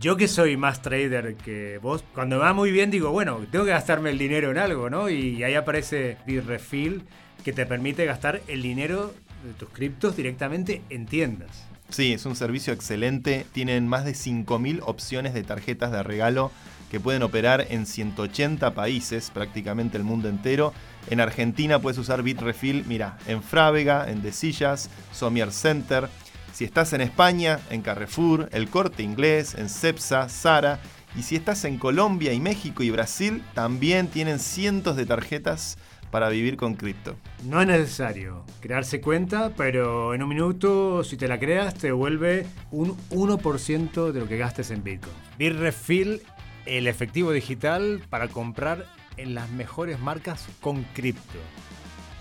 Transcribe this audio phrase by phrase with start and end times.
[0.00, 3.64] Yo que soy más trader que vos, cuando me va muy bien digo, bueno, tengo
[3.64, 5.08] que gastarme el dinero en algo, ¿no?
[5.08, 7.02] Y ahí aparece Bitrefill
[7.44, 9.14] que te permite gastar el dinero
[9.44, 11.66] de tus criptos directamente en tiendas.
[11.88, 13.46] Sí, es un servicio excelente.
[13.52, 16.50] Tienen más de 5.000 opciones de tarjetas de regalo
[16.90, 20.72] que pueden operar en 180 países, prácticamente el mundo entero.
[21.08, 26.08] En Argentina puedes usar Bitrefill, mira, en Frávega, en Desillas, Somier Center.
[26.56, 30.80] Si estás en España, en Carrefour, El Corte Inglés, en Cepsa, Sara.
[31.14, 35.76] Y si estás en Colombia y México y Brasil, también tienen cientos de tarjetas
[36.10, 37.14] para vivir con cripto.
[37.44, 42.46] No es necesario crearse cuenta, pero en un minuto, si te la creas, te devuelve
[42.70, 45.12] un 1% de lo que gastes en Bitcoin.
[45.36, 46.22] Bitrefill,
[46.64, 48.86] el efectivo digital para comprar
[49.18, 51.38] en las mejores marcas con cripto.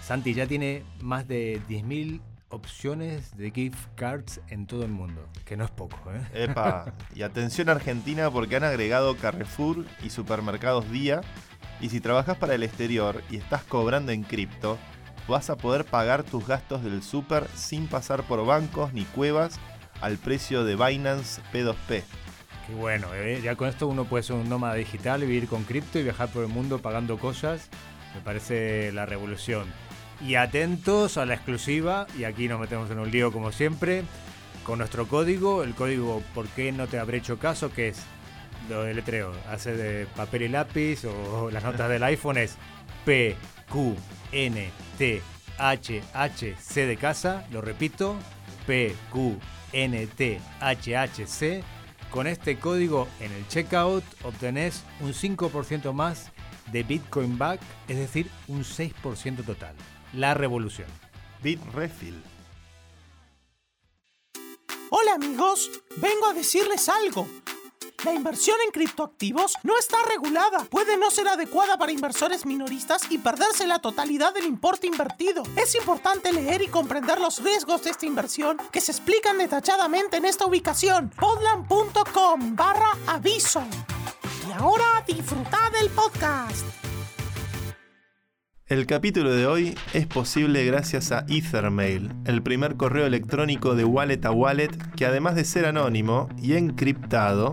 [0.03, 5.57] Santi ya tiene más de 10.000 opciones de gift cards en todo el mundo, que
[5.57, 6.43] no es poco, ¿eh?
[6.45, 11.21] Epa, y atención Argentina porque han agregado Carrefour y Supermercados Día
[11.81, 14.77] y si trabajas para el exterior y estás cobrando en cripto,
[15.27, 19.59] vas a poder pagar tus gastos del super sin pasar por bancos ni cuevas
[20.01, 22.03] al precio de Binance P2P.
[22.67, 23.41] Qué bueno, ¿eh?
[23.43, 26.43] ya con esto uno puede ser un nómada digital, vivir con cripto y viajar por
[26.43, 27.69] el mundo pagando cosas.
[28.15, 29.67] Me parece la revolución.
[30.25, 34.03] Y atentos a la exclusiva, y aquí nos metemos en un lío como siempre,
[34.63, 37.71] con nuestro código, el código ¿Por qué no te habré hecho caso?
[37.71, 38.01] que es
[38.67, 42.57] lo de letreo, hace de papel y lápiz o las notas del iPhone es
[43.05, 43.35] P,
[43.69, 43.95] Q,
[44.31, 45.21] N, T,
[45.59, 48.15] H, H, C de casa, lo repito,
[48.65, 49.37] P, Q,
[49.73, 51.63] N, T, H, H, C.
[52.09, 56.31] Con este código en el checkout obtenés un 5% más
[56.71, 59.75] de Bitcoin Back, es decir, un 6% total.
[60.15, 60.87] La revolución.
[61.43, 62.15] Bitrefill.
[64.89, 67.27] Hola amigos, vengo a decirles algo.
[68.05, 73.17] La inversión en criptoactivos no está regulada, puede no ser adecuada para inversores minoristas y
[73.17, 75.43] perderse la totalidad del importe invertido.
[75.57, 80.25] Es importante leer y comprender los riesgos de esta inversión que se explican detalladamente en
[80.25, 83.63] esta ubicación, podland.com barra aviso.
[84.47, 86.84] Y ahora disfruta del podcast.
[88.67, 94.25] El capítulo de hoy es posible gracias a Ethermail, el primer correo electrónico de wallet
[94.25, 97.51] a wallet que además de ser anónimo y encriptado,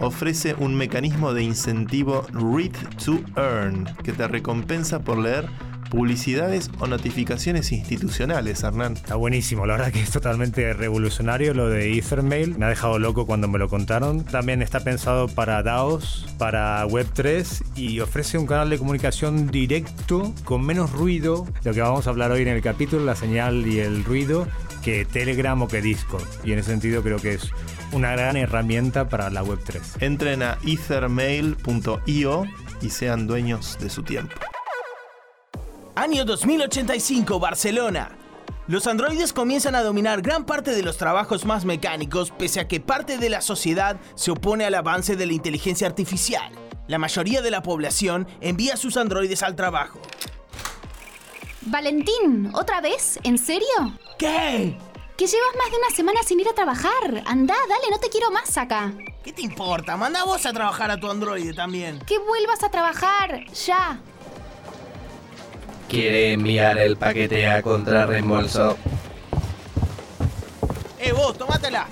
[0.00, 2.72] ofrece un mecanismo de incentivo Read
[3.04, 5.48] to Earn que te recompensa por leer
[5.92, 8.94] publicidades o notificaciones institucionales, Hernán.
[8.94, 12.56] Está buenísimo, la verdad que es totalmente revolucionario lo de Ethermail.
[12.56, 14.24] Me ha dejado loco cuando me lo contaron.
[14.24, 20.64] También está pensado para DAOs, para Web3 y ofrece un canal de comunicación directo con
[20.64, 24.02] menos ruido, lo que vamos a hablar hoy en el capítulo, la señal y el
[24.02, 24.48] ruido,
[24.82, 26.24] que Telegram o que Discord.
[26.42, 27.50] Y en ese sentido creo que es
[27.92, 30.00] una gran herramienta para la Web3.
[30.00, 32.44] Entren a ethermail.io
[32.80, 34.32] y sean dueños de su tiempo.
[35.94, 38.16] Año 2085, Barcelona.
[38.66, 42.80] Los androides comienzan a dominar gran parte de los trabajos más mecánicos, pese a que
[42.80, 46.50] parte de la sociedad se opone al avance de la inteligencia artificial.
[46.88, 50.00] La mayoría de la población envía sus androides al trabajo.
[51.60, 53.20] Valentín, ¿otra vez?
[53.22, 53.98] ¿En serio?
[54.18, 54.78] ¿Qué?
[55.18, 57.22] Que llevas más de una semana sin ir a trabajar.
[57.26, 58.94] Anda, dale, no te quiero más acá.
[59.22, 59.98] ¿Qué te importa?
[59.98, 62.00] Manda vos a trabajar a tu androide también.
[62.06, 64.00] Que vuelvas a trabajar, ya.
[65.92, 68.78] Quiere enviar el paquete a contrarreembolso.
[70.98, 71.86] Eh, vos, tomátela.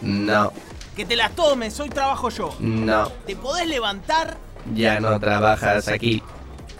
[0.00, 0.50] No,
[0.96, 2.54] Que te las tomes, hoy trabajo yo.
[2.58, 4.38] no, ¿Te podés levantar?
[4.74, 6.22] ya no trabajas aquí.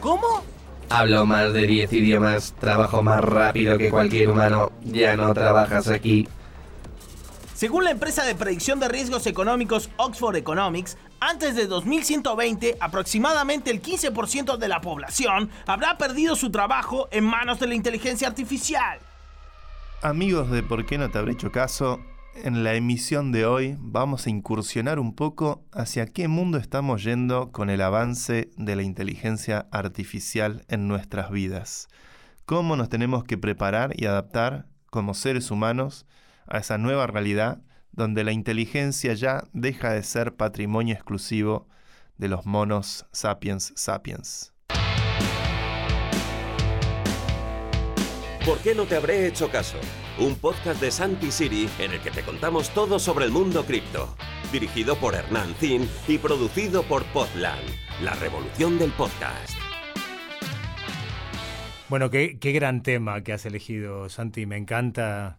[0.01, 0.43] ¿Cómo?
[0.89, 4.73] Hablo más de 10 idiomas, trabajo más rápido que cualquier humano.
[4.85, 6.27] Ya no trabajas aquí.
[7.65, 13.81] Según la empresa de predicción de riesgos económicos Oxford Economics, antes de 2120, aproximadamente el
[13.81, 18.99] 15% de la población habrá perdido su trabajo en manos de la inteligencia artificial.
[20.03, 22.01] Amigos de ¿Por qué no te habré hecho caso?
[22.35, 27.51] En la emisión de hoy vamos a incursionar un poco hacia qué mundo estamos yendo
[27.51, 31.89] con el avance de la inteligencia artificial en nuestras vidas.
[32.45, 36.05] Cómo nos tenemos que preparar y adaptar como seres humanos
[36.47, 37.63] a esa nueva realidad
[37.93, 41.69] donde la inteligencia ya deja de ser patrimonio exclusivo
[42.19, 44.53] de los monos sapiens sapiens.
[48.45, 49.79] ¿Por qué no te habré hecho caso?
[50.19, 54.15] Un podcast de Santi Siri en el que te contamos todo sobre el mundo cripto.
[54.53, 57.65] Dirigido por Hernán Zin y producido por Podland,
[58.03, 59.57] la revolución del podcast.
[61.89, 64.45] Bueno, qué, qué gran tema que has elegido, Santi.
[64.45, 65.39] Me encanta.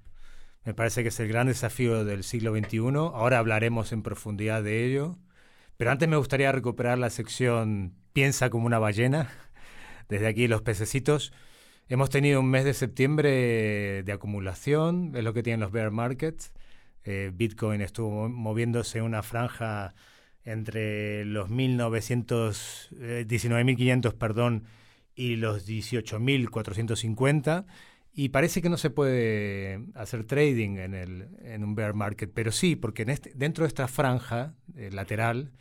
[0.66, 2.80] Me parece que es el gran desafío del siglo XXI.
[2.98, 5.16] Ahora hablaremos en profundidad de ello.
[5.78, 9.30] Pero antes me gustaría recuperar la sección Piensa como una ballena.
[10.10, 11.34] Desde aquí los pececitos.
[11.88, 16.52] Hemos tenido un mes de septiembre de acumulación, es lo que tienen los bear markets.
[17.04, 19.94] Eh, Bitcoin estuvo moviéndose una franja
[20.44, 24.64] entre los 1900, 19.500, eh, perdón,
[25.14, 27.66] y los 18.450
[28.18, 32.54] y parece que no se puede hacer trading en, el, en un bear market, pero
[32.54, 35.52] sí, porque en este, dentro de esta franja eh, lateral,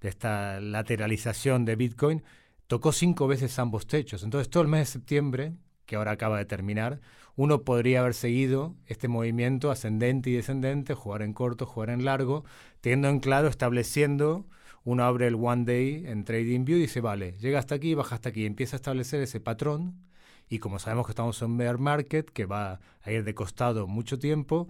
[0.00, 2.22] de esta lateralización de Bitcoin,
[2.68, 4.22] tocó cinco veces ambos techos.
[4.22, 5.54] Entonces todo el mes de septiembre,
[5.84, 7.00] que ahora acaba de terminar,
[7.34, 12.44] uno podría haber seguido este movimiento ascendente y descendente, jugar en corto, jugar en largo,
[12.82, 14.46] teniendo en claro, estableciendo,
[14.84, 18.28] uno abre el One Day en TradingView y dice, vale, llega hasta aquí, baja hasta
[18.28, 20.06] aquí, empieza a establecer ese patrón
[20.48, 24.18] y como sabemos que estamos en bear market, que va a ir de costado mucho
[24.18, 24.68] tiempo,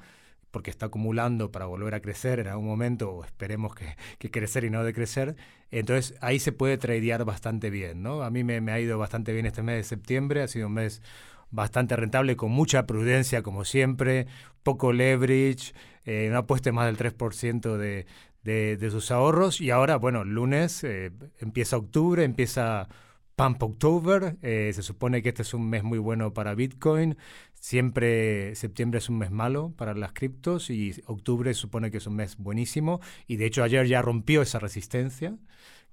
[0.51, 4.65] porque está acumulando para volver a crecer en algún momento, o esperemos que, que crecer
[4.65, 5.37] y no decrecer,
[5.71, 8.23] entonces ahí se puede tradear bastante bien, ¿no?
[8.23, 11.03] A mí me, ha ido bastante bien este mes de septiembre, ha sido un mes
[11.51, 14.27] bastante rentable, con mucha prudencia como siempre,
[14.63, 15.75] poco leverage,
[16.05, 18.07] eh, no apueste más del 3% de,
[18.43, 22.89] de, de, sus ahorros y ahora, bueno, lunes eh, empieza octubre, empieza
[23.37, 24.39] Pump October.
[24.43, 27.17] Eh, se supone que este es un mes muy bueno para Bitcoin.
[27.53, 32.17] Siempre septiembre es un mes malo para las criptos y octubre supone que es un
[32.17, 33.01] mes buenísimo.
[33.27, 35.37] Y de hecho ayer ya rompió esa resistencia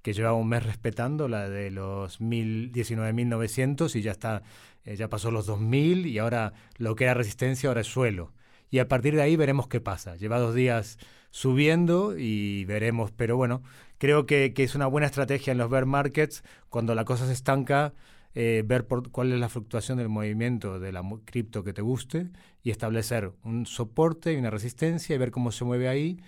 [0.02, 4.42] que llevaba un mes respetando, la de los 19.900 y ya está,
[4.84, 8.32] eh, ya pasó los 2.000 y ahora lo que era resistencia ahora es suelo.
[8.70, 10.16] Y a partir de ahí veremos qué pasa.
[10.16, 10.98] Lleva dos días
[11.34, 13.60] subiendo y veremos, pero bueno,
[13.98, 17.92] creo que, es una buena estrategia en los bear markets, cuando la cosa se estanca,
[18.36, 22.28] eh, ver por cuál es la fluctuación del movimiento de la cripto que te guste
[22.62, 26.20] y establecer un soporte y una resistencia y ver cómo se mueve ahí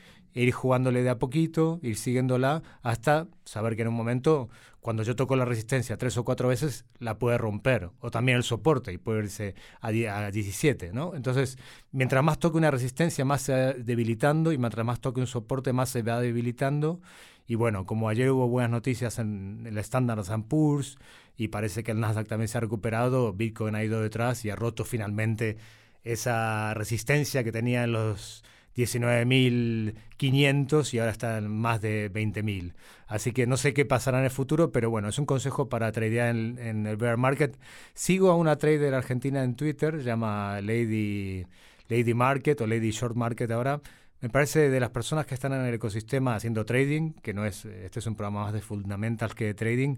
[0.43, 4.49] ir jugándole de a poquito, ir siguiéndola hasta saber que en un momento,
[4.81, 7.91] cuando yo toco la resistencia tres o cuatro veces, la puede romper.
[8.01, 11.15] O también el soporte y puede irse a, a 17, ¿no?
[11.15, 11.59] Entonces,
[11.91, 15.73] mientras más toque una resistencia, más se va debilitando y mientras más toque un soporte,
[15.73, 17.01] más se va debilitando.
[17.47, 20.99] Y bueno, como ayer hubo buenas noticias en el Standard Poor's
[21.37, 24.57] y parece que el Nasdaq también se ha recuperado, Bitcoin ha ido detrás y ha
[24.57, 25.57] roto finalmente
[26.03, 28.45] esa resistencia que tenía en los
[28.77, 32.75] 19.500 y ahora está en más de 20.000.
[33.07, 35.91] Así que no sé qué pasará en el futuro, pero bueno, es un consejo para
[35.93, 37.57] tradear en, el bear market.
[37.95, 41.47] Sigo a una trader argentina en Twitter, llama Lady,
[41.89, 43.81] Lady Market o Lady Short Market ahora.
[44.21, 47.65] Me parece de las personas que están en el ecosistema haciendo trading, que no es,
[47.65, 49.97] este es un programa más de fundamentals que de trading,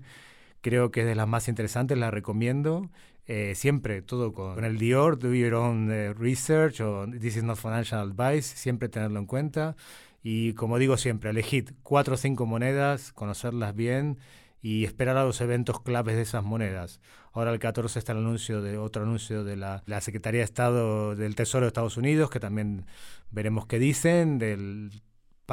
[0.61, 2.91] creo que es de las más interesantes, la recomiendo.
[3.31, 7.59] Eh, siempre todo con, el Dior, do your own eh, research o this is not
[7.59, 9.77] financial advice, siempre tenerlo en cuenta.
[10.23, 14.19] Y como digo siempre, elegid cuatro o cinco monedas, conocerlas bien
[14.63, 17.01] y esperar a los eventos claves de esas monedas.
[17.33, 21.15] Ahora el 14 está el anuncio de otro anuncio de la, la Secretaría de Estado
[21.15, 22.87] del Tesoro de Estados Unidos, que también
[23.31, 24.91] veremos qué dicen, del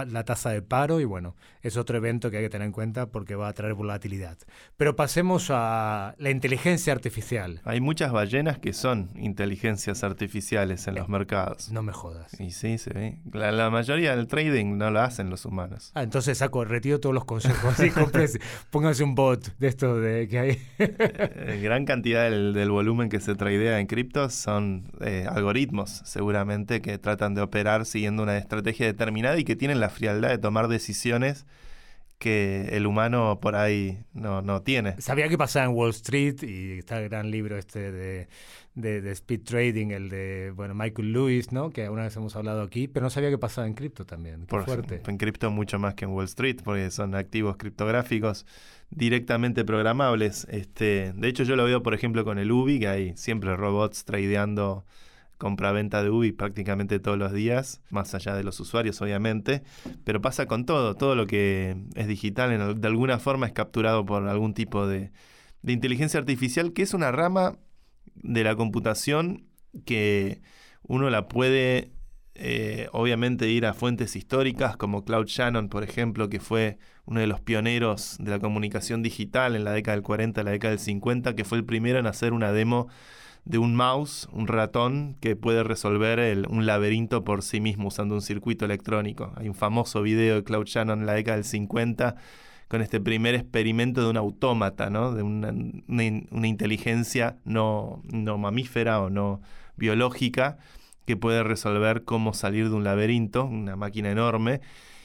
[0.03, 3.07] la tasa de paro y bueno, es otro evento que hay que tener en cuenta
[3.07, 4.38] porque va a traer volatilidad.
[4.77, 7.62] Pero pasemos a la inteligencia artificial.
[7.63, 11.71] Hay muchas ballenas que son inteligencias artificiales en los mercados.
[11.71, 12.39] No me jodas.
[12.39, 13.19] Y sí, se ve.
[13.31, 15.92] La, mayoría del trading no lo hacen los humanos.
[15.95, 17.79] Ah, entonces saco, retiro todos los consejos.
[17.79, 17.91] Así,
[18.69, 20.62] pónganse un bot de esto de que hay.
[20.77, 26.98] Eh, gran cantidad del, volumen que se tradea en criptos son eh, algoritmos, seguramente, que
[26.98, 30.68] tratan de operar siguiendo una estrategia determinada y que tienen la la frialdad de tomar
[30.68, 31.46] decisiones
[32.18, 35.00] que el humano por ahí no, no tiene.
[35.00, 38.27] Sabía que pasaba en Wall Street y está el gran libro este de,
[38.74, 41.70] de, Speed Trading, el de bueno Michael Lewis, ¿no?
[41.70, 44.48] que una vez hemos hablado aquí, pero no sabía que pasaba en cripto también.
[44.48, 45.01] por fuerte.
[45.06, 48.46] En cripto mucho más que en Wall Street, porque son activos criptográficos
[48.89, 50.48] directamente programables.
[50.50, 54.04] Este, de hecho, yo lo veo, por ejemplo, con el UBI, que hay siempre robots
[54.06, 54.86] tradeando
[55.38, 59.63] compra-venta de UBI prácticamente todos los días, más allá de los usuarios obviamente,
[60.04, 64.27] pero pasa con todo, todo lo que es digital de alguna forma es capturado por
[64.27, 65.12] algún tipo de,
[65.63, 67.58] inteligencia artificial, que es una rama
[68.15, 69.48] de la computación
[69.86, 70.42] que
[70.84, 71.92] uno la puede
[72.36, 77.27] eh, obviamente ir a fuentes históricas como Claude Shannon, por ejemplo, que fue uno de
[77.27, 81.36] los pioneros de la comunicación digital en la década del 40, la década del 50,
[81.36, 82.88] que fue el primero en hacer una demo
[83.45, 88.21] de un mouse, un ratón, que puede resolver un laberinto por sí mismo usando un
[88.21, 89.33] circuito electrónico.
[89.37, 92.15] Hay un famoso video de Claude Shannon en la década del 50
[92.67, 95.13] con este primer experimento de un autómata, ¿no?
[95.13, 95.53] de una,
[96.47, 99.41] inteligencia no, no mamífera o no
[99.75, 100.57] biológica
[101.05, 104.61] que puede resolver cómo salir de un laberinto, una máquina enorme.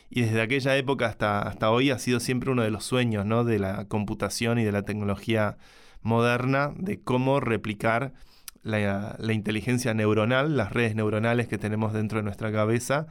[0.09, 3.45] Y desde aquella época hasta, hasta hoy ha sido siempre uno de los sueños ¿no?
[3.45, 5.59] de la computación y de la tecnología
[6.03, 8.15] moderna, de cómo replicar
[8.63, 13.07] la, inteligencia neuronal, las redes neuronales que tenemos dentro de nuestra cabeza,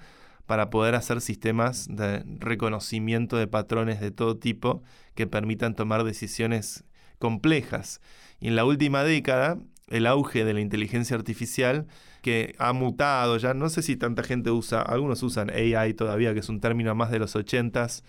[0.46, 4.82] para poder hacer sistemas de reconocimiento de patrones de todo tipo
[5.14, 6.86] que permitan tomar decisiones
[7.20, 8.02] complejas.
[8.40, 11.88] Y en la última década, el auge de la inteligencia artificial
[12.22, 16.40] que ha mutado ya, no sé si tanta gente usa, algunos usan AI todavía, que
[16.40, 18.04] es un término más de los 80s,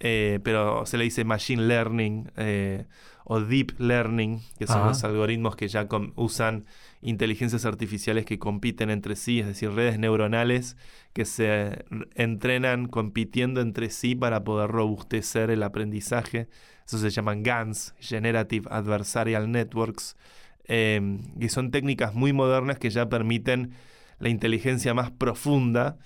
[0.00, 2.86] eh, pero se le dice machine learning eh,
[3.30, 6.64] o deep learning, que son los algoritmos que ya usan
[7.02, 10.78] inteligencias artificiales que compiten entre sí, es decir, redes neuronales
[11.12, 16.48] que se entrenan compitiendo entre sí para poder robustecer el aprendizaje.
[16.86, 20.16] Eso se llaman GANs, Generative Adversarial Networks,
[20.64, 23.74] eh, y son técnicas muy modernas que ya permiten
[24.18, 25.98] la inteligencia más profunda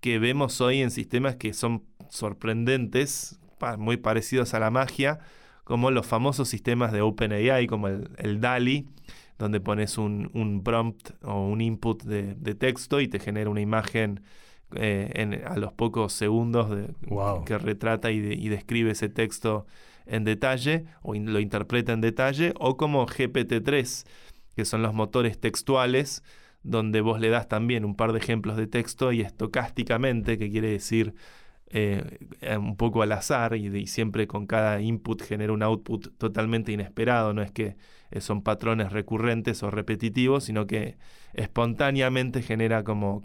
[0.00, 3.38] que vemos hoy en sistemas que son sorprendentes,
[3.76, 5.18] muy parecidos a la magia,
[5.70, 8.88] como los famosos sistemas de OpenAI, como el, DALI,
[9.38, 14.20] donde pones un, prompt o un input de, texto y te genera una imagen
[14.74, 16.92] eh, a los pocos segundos de,
[17.46, 19.64] que retrata y, describe ese texto
[20.06, 24.08] en detalle o lo interpreta en detalle, o como GPT-3,
[24.56, 26.24] que son los motores textuales,
[26.64, 30.70] donde vos le das también un par de ejemplos de texto y estocásticamente, que quiere
[30.70, 31.14] decir
[31.72, 32.18] eh,
[32.58, 37.42] un poco al azar y, siempre con cada input genera un output totalmente inesperado, no
[37.42, 37.76] es que
[38.10, 40.98] eh, son patrones recurrentes o repetitivos, sino que
[41.32, 43.22] espontáneamente genera como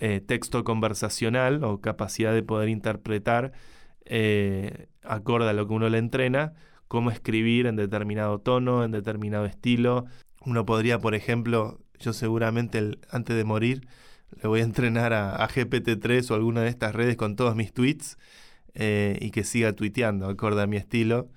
[0.00, 3.52] eh, texto conversacional o capacidad de poder interpretar
[5.02, 6.52] acorde a lo que uno le entrena,
[6.88, 10.06] cómo escribir en determinado tono, en determinado estilo.
[10.44, 13.86] Uno podría, por ejemplo, yo seguramente antes de morir,
[14.42, 18.18] le voy a entrenar a, GPT-3 o alguna de estas redes con todos mis tweets
[18.74, 21.28] eh, y que siga tuiteando acorde a mi estilo.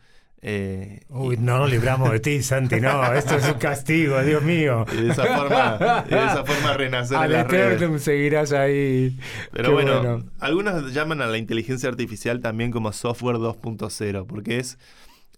[0.42, 4.86] Eh, Uy, no nos libramos de ti, Santi, no, esto es un castigo, Dios mío.
[4.94, 8.04] Y de esa forma, de esa forma renacer en las redes.
[8.04, 9.18] seguirás ahí.
[9.52, 14.78] Pero bueno, algunos llaman a la inteligencia artificial también como software 2.0, porque es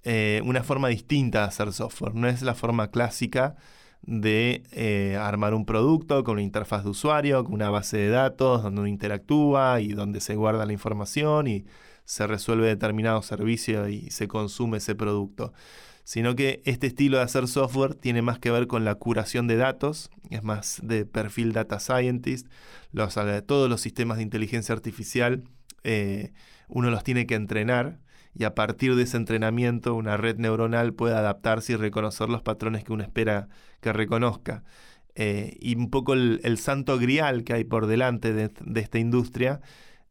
[0.04, 3.56] eh, una forma distinta de hacer software, no es la forma clásica
[4.02, 8.64] de eh, armar un producto con una interfaz de usuario, con una base de datos
[8.64, 11.66] donde uno interactúa y donde se guarda la información y
[12.06, 15.54] se resuelve determinado servicio y se consume ese producto.
[16.04, 19.58] Sino que este estilo de hacer software tiene más que ver con la curación de
[19.58, 22.48] datos, es más de perfil data scientist.
[22.92, 23.16] Los,
[23.46, 25.44] todos los sistemas de inteligencia artificial
[25.84, 26.34] eh,
[26.68, 28.00] uno los tiene que entrenar
[28.40, 32.86] y a partir de ese entrenamiento una red neuronal puede adaptarse y reconocer los patrones
[32.86, 33.50] que uno espera
[33.82, 34.64] que reconozca.
[35.14, 39.60] Eh, y un poco el, santo grial que hay por delante de, esta industria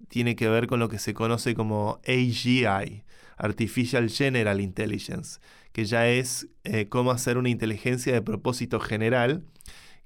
[0.08, 3.02] tiene que ver con lo que se conoce como AGI,
[3.38, 5.40] Artificial General Intelligence,
[5.72, 9.42] que ya es eh, cómo hacer una inteligencia de propósito general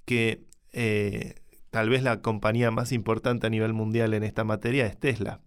[0.05, 1.35] que eh,
[1.71, 5.41] tal vez la compañía más importante a nivel mundial en esta materia es Tesla.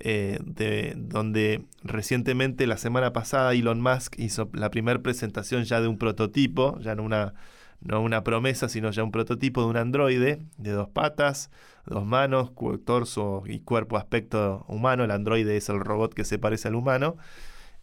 [0.00, 5.88] Eh, de, donde recientemente, la semana pasada, Elon Musk hizo la primera presentación ya de
[5.88, 7.34] un prototipo, ya no una,
[7.80, 11.50] no una promesa, sino ya un prototipo de un androide de dos patas,
[11.84, 12.52] dos manos,
[12.84, 15.04] torso y cuerpo aspecto humano.
[15.04, 17.16] El androide es el robot que se parece al humano.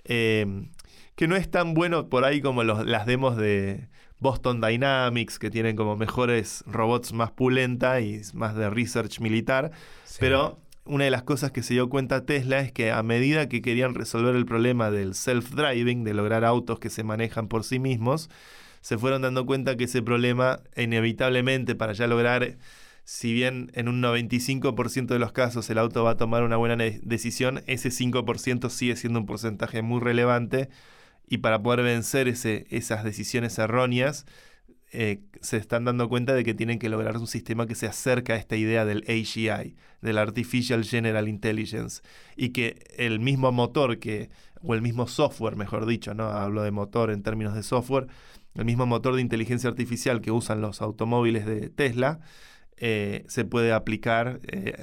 [0.05, 0.69] Em,
[1.15, 5.49] que no es tan bueno por ahí como los, las demos de Boston Dynamics, que
[5.49, 9.71] tienen como mejores robots más pulenta y más de research militar.
[10.19, 13.61] Pero una de las cosas que se dio cuenta Tesla es que a medida que
[13.61, 18.29] querían resolver el problema del self-driving, de lograr autos que se manejan por sí mismos,
[18.81, 22.57] se fueron dando cuenta que ese problema inevitablemente para ya lograr,
[23.03, 26.75] si bien en un 95% de los casos el auto va a tomar una buena
[26.75, 30.69] decisión, ese 5% sigue siendo un porcentaje muy relevante
[31.27, 34.27] y para poder vencer ese, esas decisiones erróneas,
[34.97, 38.33] eh, se están dando cuenta de que tienen que lograr un sistema que se acerca
[38.33, 42.01] a esta idea del AGI, del Artificial General Intelligence,
[42.37, 44.29] y que el mismo motor que,
[44.61, 46.29] o el mismo software, mejor dicho, ¿no?
[46.29, 48.07] Hablo de motor en términos de software,
[48.53, 52.21] el mismo motor de inteligencia artificial que usan los automóviles de Tesla,
[52.77, 54.75] eh, se puede aplicar eh,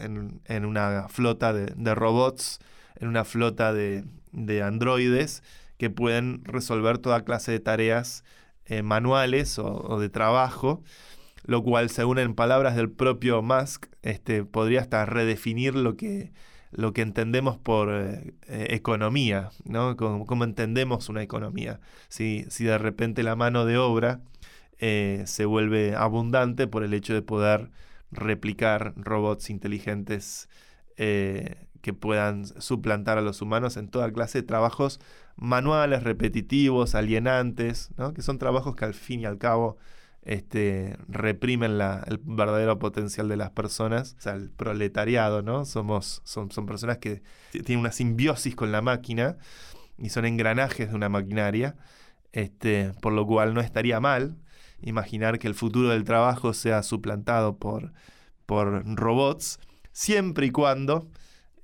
[0.44, 2.60] en, una flota de, robots,
[2.96, 5.42] en una flota de, de androides
[5.78, 8.24] que pueden resolver toda clase de tareas
[8.66, 10.82] eh, manuales o, de trabajo,
[11.44, 16.32] lo cual, según en palabras del propio Musk, este, podría hasta redefinir lo que,
[16.70, 19.96] lo que entendemos por eh, eh, economía, ¿no?
[19.96, 21.80] Cómo, entendemos una economía.
[22.08, 24.20] Si, si de repente la mano de obra
[24.78, 27.70] se vuelve abundante por el hecho de poder
[28.10, 30.48] replicar robots inteligentes
[30.96, 34.98] que puedan suplantar a los humanos en toda clase de trabajos
[35.36, 39.78] manuales, repetitivos, alienantes, que son trabajos que al fin y al cabo
[40.22, 45.64] este, reprimen la, el verdadero potencial de las personas, o sea, el proletariado, ¿no?
[45.64, 49.36] Somos, son, son personas que tienen una simbiosis con la máquina
[49.98, 51.76] y son engranajes de una maquinaria,
[52.32, 54.36] este, por lo cual no estaría mal
[54.80, 57.92] imaginar que el futuro del trabajo sea suplantado por,
[58.46, 59.58] por robots,
[59.92, 61.08] siempre y cuando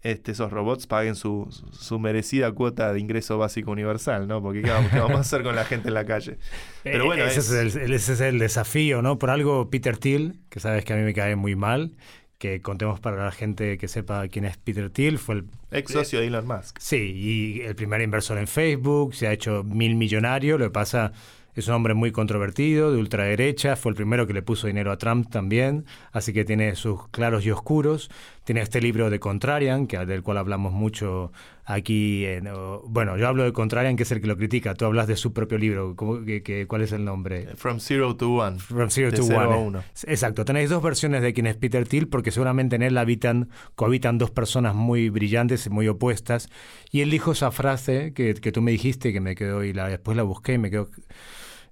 [0.02, 4.40] este, esos robots paguen su, su, merecida cuota de ingreso básico universal, ¿no?
[4.40, 6.38] Porque ¿qué vamos, a hacer con la gente en la calle?
[6.84, 9.18] Pero bueno, ese es, el, ese es el desafío, ¿no?
[9.18, 11.96] Por algo Peter Thiel, que sabes que a mí me cae muy mal,
[12.38, 15.44] que contemos para la gente que sepa quién es Peter Thiel, fue el...
[15.72, 16.78] Ex socio de Elon Musk.
[16.78, 21.12] Sí, y el primer inversor en Facebook, se ha hecho mil millonario, lo que pasa
[21.58, 24.96] es un hombre muy controvertido, de ultraderecha, fue el primero que le puso dinero a
[24.98, 28.10] Trump también, así que tiene sus claros y oscuros.
[28.48, 31.32] Tiene este libro de Contrarian, que, del cual hablamos mucho
[31.66, 32.24] aquí.
[32.24, 32.48] En,
[32.86, 34.72] bueno, yo hablo de Contrarian, que es el que lo critica.
[34.72, 35.94] Tú hablas de su propio libro.
[36.24, 37.48] que, cuál es el nombre?
[37.56, 38.58] From Zero to One.
[38.58, 39.80] From Zero to One.
[40.06, 40.46] Exacto.
[40.46, 44.30] Tenéis dos versiones de quién es Peter Thiel, porque seguramente en él habitan, cohabitan dos
[44.30, 46.48] personas muy brillantes y muy opuestas.
[46.90, 49.88] Y él dijo esa frase que, que tú me dijiste, que me quedó y la,
[49.88, 50.88] después la busqué y me quedó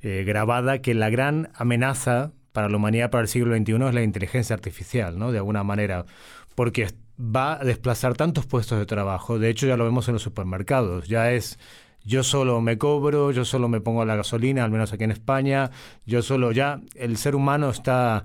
[0.03, 4.03] eh, grabada que la gran amenaza para la humanidad para el siglo XXI es la
[4.03, 5.31] inteligencia artificial, ¿no?
[5.31, 6.07] De alguna manera,
[6.57, 9.39] porque va a desplazar tantos puestos de trabajo.
[9.39, 11.07] De hecho, ya lo vemos en los supermercados.
[11.07, 11.61] Ya es
[12.05, 15.73] yo solo me cobro, yo solo me pongo la gasolina, al menos aquí en España,
[16.07, 18.25] yo solo ya, el ser humano está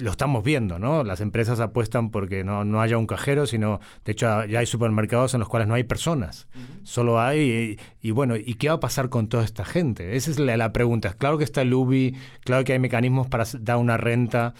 [0.00, 1.02] lo estamos viendo, ¿no?
[1.02, 5.32] Las empresas apuestan porque no, no haya un cajero, sino, de hecho, ya hay supermercados
[5.32, 6.46] en los cuales no hay personas,
[6.82, 10.14] solo hay, y, bueno, ¿y qué va a pasar con toda esta gente?
[10.14, 11.14] Esa es la, pregunta.
[11.14, 14.52] Claro que está el UBI, claro que hay mecanismos para dar una renta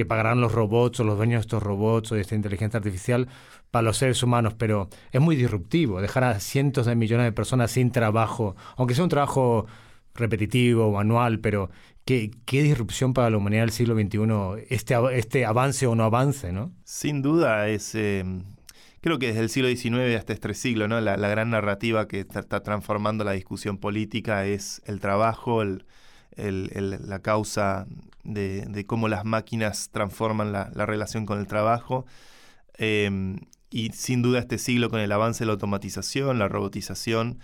[0.00, 3.28] que pagarán los robots o los dueños de estos robots o de esta inteligencia artificial
[3.70, 7.70] para los seres humanos, pero es muy disruptivo dejar a cientos de millones de personas
[7.72, 9.66] sin trabajo, aunque sea un trabajo
[10.14, 11.68] repetitivo, manual, pero
[12.06, 16.50] qué, qué disrupción para la humanidad del siglo XXI este, este avance o no avance,
[16.50, 16.72] ¿no?
[16.84, 17.94] Sin duda es...
[17.94, 18.24] Eh,
[19.02, 20.98] creo que desde el siglo XIX hasta este siglo, ¿no?
[21.02, 25.84] La, gran narrativa que está, transformando la discusión política es el trabajo, el,
[26.36, 27.86] la causa
[28.24, 32.06] de, cómo las máquinas transforman la, relación con el trabajo.
[32.74, 33.40] Em,
[33.70, 37.38] y sin duda este siglo con el avance de la automatización, la robotización,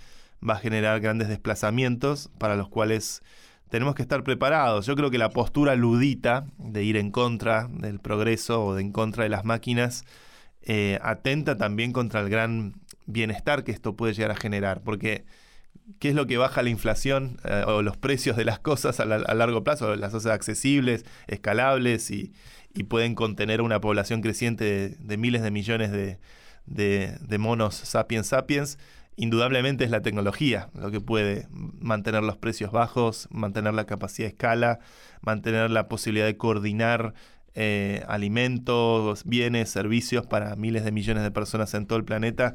[0.46, 3.22] va a generar grandes desplazamientos para los cuales
[3.68, 4.86] tenemos que estar preparados.
[4.86, 8.92] Yo creo que la postura ludita de ir en contra del progreso o de en
[8.92, 10.04] contra de las máquinas
[10.62, 12.74] eh, atenta también contra el gran
[13.06, 15.24] bienestar que esto puede llegar a generar, porque
[15.98, 19.04] ¿qué es lo que baja la inflación eh, o los precios de las cosas a,
[19.04, 19.96] largo plazo?
[19.96, 22.32] Las cosas accesibles, escalables y,
[22.88, 26.18] pueden contener una población creciente de, miles de millones de,
[26.66, 28.78] de monos sapiens sapiens
[29.16, 34.32] indudablemente es la tecnología lo que puede mantener los precios bajos, mantener la capacidad de
[34.32, 34.78] escala,
[35.22, 37.14] mantener la posibilidad de coordinar
[37.54, 42.54] eh, alimentos, bienes, servicios para miles de millones de personas en todo el planeta.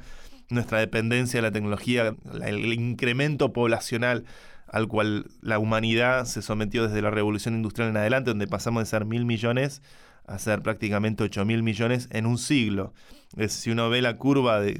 [0.52, 4.26] Nuestra dependencia de la tecnología, el incremento poblacional
[4.68, 8.86] al cual la humanidad se sometió desde la revolución industrial en adelante, donde pasamos de
[8.86, 9.82] ser mil millones
[10.26, 12.94] a ser prácticamente 8 mil millones en un siglo.
[13.36, 14.80] Es, si uno ve la curva de,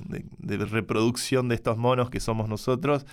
[0.70, 3.06] reproducción de estos monos que somos nosotros,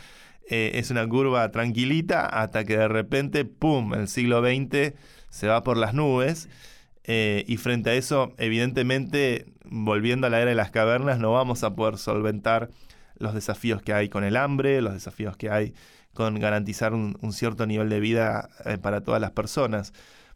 [0.48, 4.94] eh, es una curva tranquilita hasta que de repente, ¡pum!, el siglo XX
[5.30, 6.48] se va por las nubes.
[7.10, 11.64] Eh, y frente a eso, evidentemente, volviendo a la era de las cavernas, no vamos
[11.64, 12.68] a poder solventar
[13.16, 15.72] los desafíos que hay con el hambre, los desafíos que hay
[16.12, 19.94] con garantizar un, cierto nivel de vida eh, para todas las personas.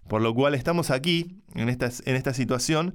[0.08, 2.94] Por lo cual estamos aquí, en esta, en esta situación,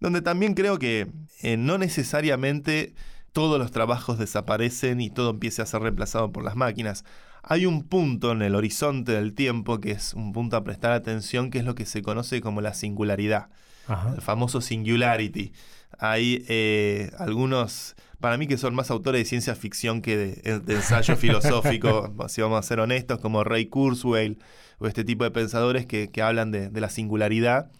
[0.00, 1.08] donde también creo que
[1.42, 2.94] eh, no necesariamente
[3.32, 7.04] todos los trabajos desaparecen y todo empieza a ser reemplazado por las máquinas.
[7.50, 11.50] Hay un punto en el horizonte del tiempo que es un punto a prestar atención,
[11.50, 13.48] que es lo que se conoce como la singularidad,
[14.14, 15.52] el famoso singularity.
[15.98, 20.74] Hay eh, algunos, para mí que son más autores de ciencia ficción que de, de
[20.74, 24.38] ensayo filosófico, si vamos a ser honestos, como Ray Kurzweil,
[24.78, 27.70] o este tipo de pensadores que, hablan de, la singularidad,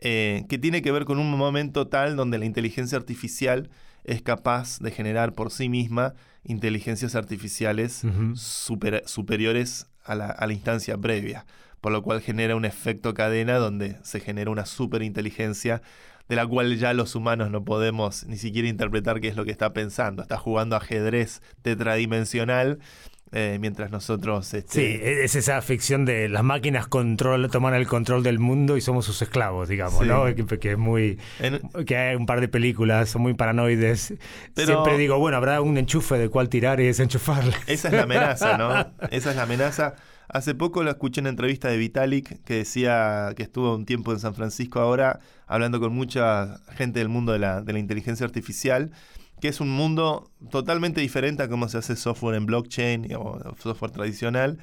[0.00, 3.70] eh, que tiene que ver con un momento tal donde la inteligencia artificial
[4.04, 6.14] es capaz de generar por sí misma
[6.44, 8.02] inteligencias artificiales
[8.34, 11.46] superiores a la, a la, instancia previa,
[11.80, 15.82] por lo cual genera un efecto cadena donde se genera una superinteligencia
[16.28, 19.50] de la cual ya los humanos no podemos ni siquiera interpretar qué es lo que
[19.50, 20.22] está pensando.
[20.22, 22.78] Está jugando ajedrez tetradimensional
[23.32, 24.52] eh, mientras nosotros...
[24.54, 28.80] Este, Sí, es esa ficción de las máquinas control, toman el control del mundo y
[28.80, 30.06] somos sus esclavos, digamos, Sí.
[30.06, 30.24] ¿no?
[30.34, 31.18] Que, que es muy...
[31.40, 34.14] en- Que hay un par de películas, son muy paranoides.
[34.54, 37.54] Pero- Siempre digo, bueno, habrá un enchufe de cuál tirar y desenchufarle.
[37.66, 38.70] Esa es la amenaza, ¿no?
[39.10, 39.94] Esa es la amenaza.
[40.28, 44.10] Hace poco lo escuché en una entrevista de Vitalik que decía que estuvo un tiempo
[44.12, 48.24] en San Francisco ahora hablando con mucha gente del mundo de la, de la inteligencia
[48.24, 48.90] artificial,
[49.44, 53.90] que es un mundo totalmente diferente a cómo se hace software en blockchain o software
[53.90, 54.56] tradicional.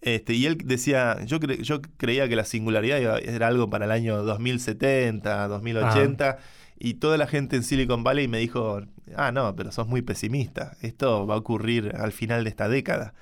[0.00, 3.86] Este, y él decía, yo, cre- yo creía que la singularidad iba- era algo para
[3.86, 6.38] el año 2070, 2080,
[6.78, 8.82] y toda la gente en Silicon Valley me dijo,
[9.16, 13.14] ah, no, pero sos muy pesimista, esto va a ocurrir al final de esta década,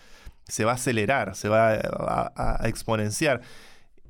[0.49, 3.41] se va a acelerar, se va a, a- a exponenciar.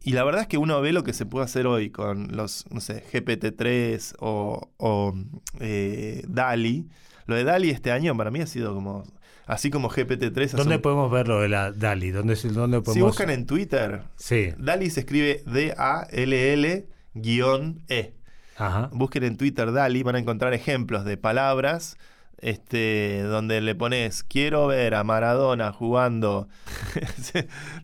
[0.03, 2.65] Y la verdad es que uno ve lo que se puede hacer hoy con los,
[2.71, 5.15] no sé, GPT-3 o, o,
[5.61, 6.89] eh, DALI.
[7.27, 9.05] Lo de DALI este año para mí ha sido como,
[9.47, 10.45] así como GPT-3.
[10.47, 12.11] hace ¿Dónde un- podemos ver lo de la DALI?
[12.13, 12.95] ¿Dónde, dónde podemos...?
[12.95, 16.87] si buscan en Twitter, Sí, DALI se escribe D-A-L-L-E.
[18.57, 18.91] ajá.
[18.93, 21.97] Busquen en Twitter DALI, van a encontrar ejemplos de palabras
[22.43, 26.49] este, donde le pones quiero ver a Maradona jugando.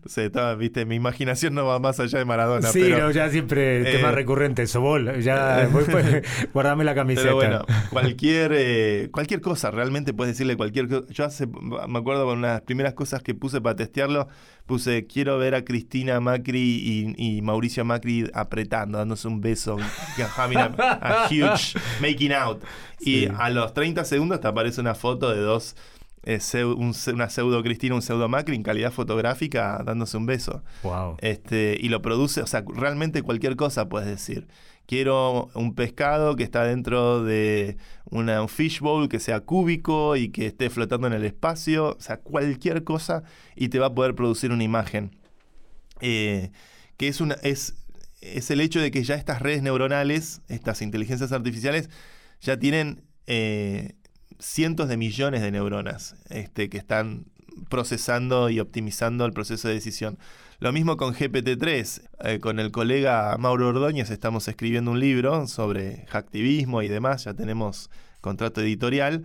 [0.03, 2.69] no sé, estaba, viste, mi imaginación no va más allá de Maradona.
[2.69, 5.21] sí, pero, no, ya siempre eh, tema recurrente, Sobol.
[5.21, 7.27] Ya, voy, pues, guardame la camiseta.
[7.27, 11.05] Pero bueno, cualquier, eh, cualquier cosa, realmente puedes decirle cualquier cosa.
[11.09, 14.27] Yo hace, me acuerdo con unas primeras cosas que puse para testearlo,
[14.67, 19.77] puse quiero ver a Cristina Macri y, y Mauricio Macri apretando, dándose un beso,
[20.35, 22.61] having a, a huge making out.
[22.99, 25.75] Y a los 30 segundos te aparece una foto de dos,
[26.23, 30.63] eh, una pseudo Cristina, un pseudo Macri en calidad fotográfica dándose un beso.
[30.83, 31.17] Wow.
[31.21, 34.47] Este, y lo produce, o sea, realmente cualquier cosa puedes decir.
[34.87, 40.47] Quiero un pescado que está dentro de una, un fishbowl que sea cúbico y que
[40.47, 41.97] esté flotando en el espacio.
[41.97, 43.23] O sea, cualquier cosa
[43.57, 45.11] y te va a poder producir una imagen.
[45.99, 46.51] Eh,
[46.95, 47.19] que es,
[48.49, 51.89] el hecho de que ya estas redes neuronales, estas inteligencias artificiales,
[52.39, 53.93] ya tienen eh,
[54.39, 57.25] cientos de millones de neuronas este, que están
[57.69, 60.17] procesando y optimizando el proceso de decisión.
[60.59, 62.01] Lo mismo con GPT-3.
[62.23, 67.25] Eh, con el colega Mauro Ordóñez estamos escribiendo un libro sobre hacktivismo y demás.
[67.25, 67.91] Ya tenemos
[68.21, 69.23] contrato editorial.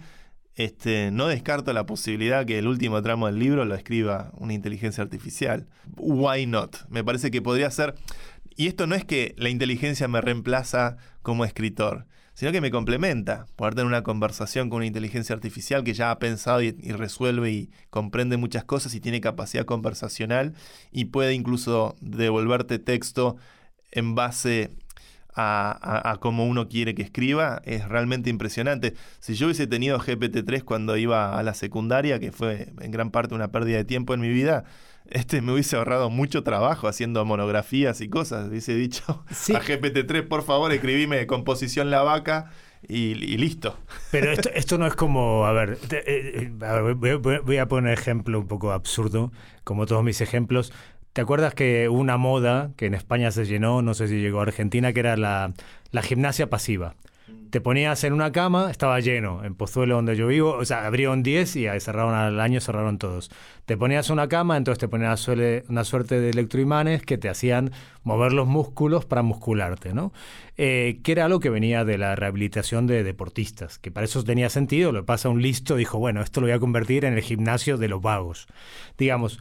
[0.56, 5.02] Este, no descarto la posibilidad que el último tramo del libro lo escriba una inteligencia
[5.02, 5.66] artificial.
[5.96, 6.76] Why not?
[6.90, 7.94] Me parece que podría ser...
[8.54, 13.46] Y esto no es que la inteligencia me reemplaza como escritor, sino que me complementa.
[13.56, 17.70] Poder tener una conversación con una inteligencia artificial que ya ha pensado y, resuelve y
[17.90, 20.54] comprende muchas cosas y tiene capacidad conversacional
[20.90, 23.36] y puede incluso devolverte texto
[23.90, 24.70] en base
[25.34, 28.94] a, a- a cómo uno quiere que escriba, es realmente impresionante.
[29.20, 33.34] Si yo hubiese tenido GPT-3 cuando iba a la secundaria, que fue en gran parte
[33.34, 34.64] una pérdida de tiempo en mi vida,
[35.12, 38.48] este me hubiese ahorrado mucho trabajo haciendo monografías y cosas.
[38.48, 39.54] Hubiese dicho Sí.
[39.54, 42.50] a GPT-3, por favor, escribime composición la vaca
[42.88, 43.78] y, y listo.
[44.10, 47.38] Pero esto, esto no es como, a ver, te- eh, eh, a ver, voy, voy-
[47.38, 49.30] voy a poner un ejemplo un poco absurdo,
[49.64, 50.72] como todos mis ejemplos.
[51.12, 54.40] ¿Te acuerdas que hubo una moda que en España se llenó, no sé si llegó
[54.40, 55.52] a Argentina, que era la,
[55.90, 56.94] la gimnasia pasiva?
[57.50, 61.22] Te ponías en una cama, estaba lleno, en Pozuelo donde yo vivo, o sea, abrieron
[61.22, 63.30] 10 y cerraron al año, cerraron todos.
[63.66, 65.28] Te ponías una cama, entonces te ponías
[65.68, 67.70] una suerte de electroimanes que te hacían
[68.04, 70.14] mover los músculos para muscularte, ¿no?
[70.56, 74.48] Eh, que era algo que venía de la rehabilitación de deportistas, que para eso tenía
[74.48, 77.76] sentido, lo pasa un listo, dijo, bueno, esto lo voy a convertir en el gimnasio
[77.76, 78.46] de los vagos.
[78.96, 79.40] Digamos,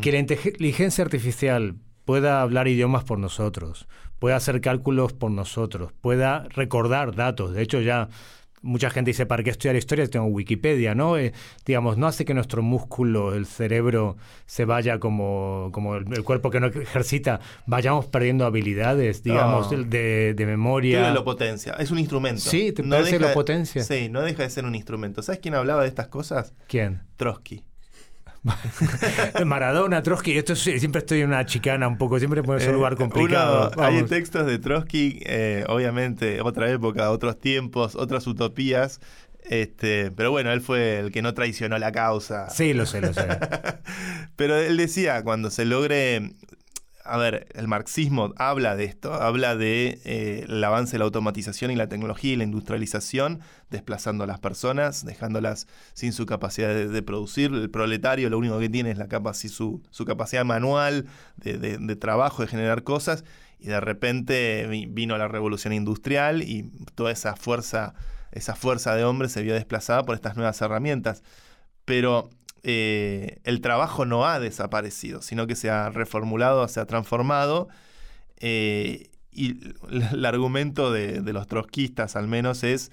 [0.00, 3.86] que la inteligencia artificial pueda hablar idiomas por nosotros,
[4.20, 7.52] pueda hacer cálculos por nosotros, pueda recordar datos.
[7.52, 8.08] De hecho, ya
[8.62, 10.06] mucha gente dice, ¿para qué estudiar historia?
[10.06, 11.16] Tengo Wikipedia, ¿no?
[11.16, 11.32] Eh,
[11.64, 16.50] digamos, no hace que nuestro músculo, el cerebro, se vaya como, como el, el cuerpo
[16.50, 19.82] que no ejercita, vayamos perdiendo habilidades, digamos, No.
[19.84, 21.10] de, de memoria.
[21.12, 21.72] lo potencia.
[21.78, 22.42] Es un instrumento.
[22.42, 23.82] Sí, ¿te parece lo potencia?
[23.82, 25.22] Sí, no deja de ser un instrumento.
[25.22, 26.52] ¿Sabes quién hablaba de estas cosas?
[26.68, 27.00] ¿Quién?
[27.16, 27.64] Trotsky.
[29.44, 32.76] Maradona, Trotsky, esto sí, siempre estoy en una chicana un poco, siempre puede ser un
[32.76, 33.70] lugar Eh, complicado.
[33.76, 39.00] uno- hay textos de Trotsky, eh, obviamente, otra época, otros tiempos, otras utopías.
[39.42, 42.50] Este, pero bueno, él fue el que no traicionó la causa.
[42.50, 43.26] Sí, lo sé, lo sé.
[44.36, 46.32] Pero él decía, cuando se logre,
[47.12, 51.70] a ver, el marxismo habla de esto, habla de eh, el avance de la automatización
[51.70, 57.02] y la tecnología y la industrialización, desplazando a las personas, dejándolas sin su capacidad de,
[57.02, 57.52] producir.
[57.52, 61.78] El proletario lo único que tiene es la capaci- su, su capacidad manual de, de-
[61.78, 63.24] de trabajo, de generar cosas,
[63.58, 67.94] y de repente vi- vino la revolución industrial y toda esa fuerza,
[68.32, 71.22] esa fuerza de hombres se vio desplazada por estas nuevas herramientas.
[71.84, 72.30] Pero
[72.62, 77.68] eh, el trabajo no ha desaparecido, sino que se ha reformulado, se ha transformado.
[78.38, 79.60] Eh, y
[80.12, 82.90] el argumento de, los trotskistas al menos es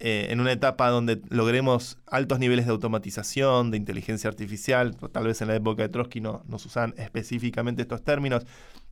[0.00, 5.40] eh, en una etapa donde logremos altos niveles de automatización, de inteligencia artificial, tal vez
[5.40, 8.44] en la época de Trotsky no, no se usan específicamente estos términos,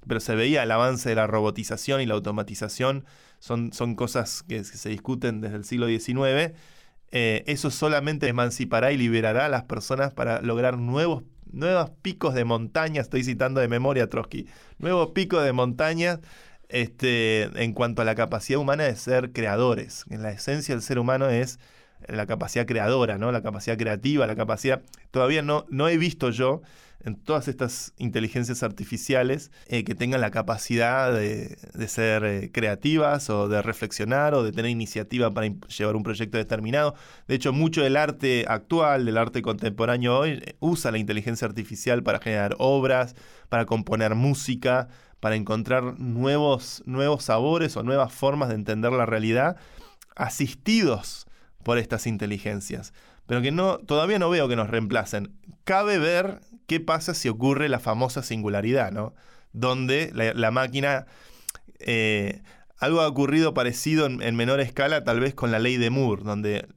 [0.07, 3.05] pero se veía el avance de la robotización y la automatización,
[3.39, 6.55] son, son cosas que, se discuten desde el siglo XIX,
[7.11, 12.45] eh, eso solamente emancipará y liberará a las personas para lograr nuevos, nuevos picos de
[12.45, 14.47] montaña, estoy citando de memoria Trotsky,
[14.79, 16.21] nuevos picos de montañas
[16.69, 20.05] este, en cuanto a la capacidad humana de ser creadores.
[20.11, 21.59] En la esencia del ser humano es
[22.09, 23.33] la capacidad creadora, ¿no?
[23.33, 24.83] La capacidad creativa, la capacidad.
[25.11, 26.63] Todavía no, no he visto yo
[27.05, 31.57] en todas estas inteligencias artificiales eh, que tengan la capacidad de,
[31.87, 36.95] ser eh, creativas o de reflexionar o de tener iniciativa para llevar un proyecto determinado.
[37.29, 42.03] De hecho, mucho del arte actual, del arte contemporáneo hoy, eh, usa la inteligencia artificial
[42.03, 43.15] para generar obras,
[43.49, 44.89] para componer música,
[45.21, 49.57] para encontrar nuevos, nuevos sabores o nuevas formas de entender la realidad
[50.17, 51.27] asistidos
[51.63, 52.93] por estas inteligencias.
[53.27, 55.35] Pero que no, todavía no veo que nos reemplacen.
[55.65, 59.15] Cabe ver qué pasa si ocurre la famosa singularidad, ¿no?
[59.53, 61.07] Donde la, máquina...
[61.79, 62.43] Eh,
[62.79, 66.23] algo ha ocurrido parecido en, en, menor escala, tal vez con la ley de Moore,
[66.25, 66.69] donde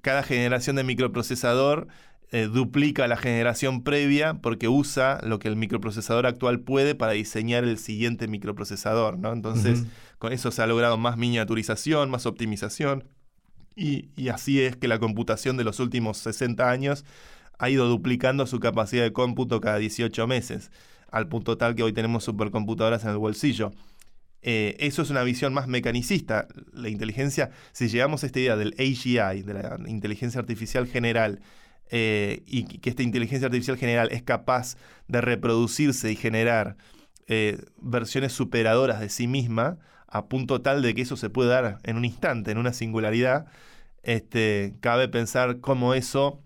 [0.00, 1.88] cada generación de microprocesador
[2.34, 7.64] eh, duplica la generación previa porque usa lo que el microprocesador actual puede para diseñar
[7.64, 9.34] el siguiente microprocesador, ¿no?
[9.34, 9.84] Entonces,
[10.18, 13.04] con eso se ha logrado más miniaturización, más optimización,
[13.76, 17.04] y, así es que la computación de los últimos 60 años
[17.62, 20.72] ha ido duplicando su capacidad de cómputo cada 18 meses,
[21.12, 23.70] al punto tal que hoy tenemos supercomputadoras en el bolsillo.
[24.42, 26.48] Eh, eso es una visión más mecanicista.
[26.72, 31.40] La inteligencia, si llegamos a esta idea del AGI, de la inteligencia artificial general,
[31.92, 36.76] eh, y que esta inteligencia artificial general es capaz de reproducirse y generar
[37.28, 41.78] eh, versiones superadoras de sí misma, a punto tal de que eso se puede dar
[41.84, 43.46] en un instante, en una singularidad,
[44.02, 46.40] este, cabe pensar cómo eso,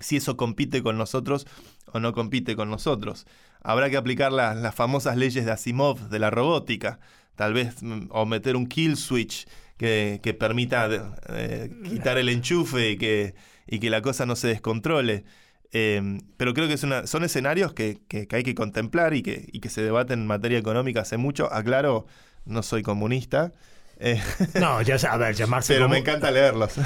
[0.00, 1.46] si eso compite con nosotros
[1.92, 3.26] o no compite con nosotros.
[3.62, 7.00] Habrá que aplicar las famosas leyes de Asimov de la robótica,
[7.34, 10.88] tal vez, mm, o meter un kill switch que, permita
[11.28, 13.34] eh, quitar el enchufe y que
[13.68, 15.24] y que la cosa no se descontrole.
[15.70, 19.68] Em, pero creo que son escenarios que, que, hay que contemplar y que, y que
[19.68, 21.52] se debaten en materia económica hace mucho.
[21.52, 22.06] Aclaro,
[22.46, 23.52] no soy comunista,
[24.00, 24.22] eh,
[24.60, 25.74] no, ya, a ver, llamarse.
[25.74, 26.74] Pero me encanta leerlos.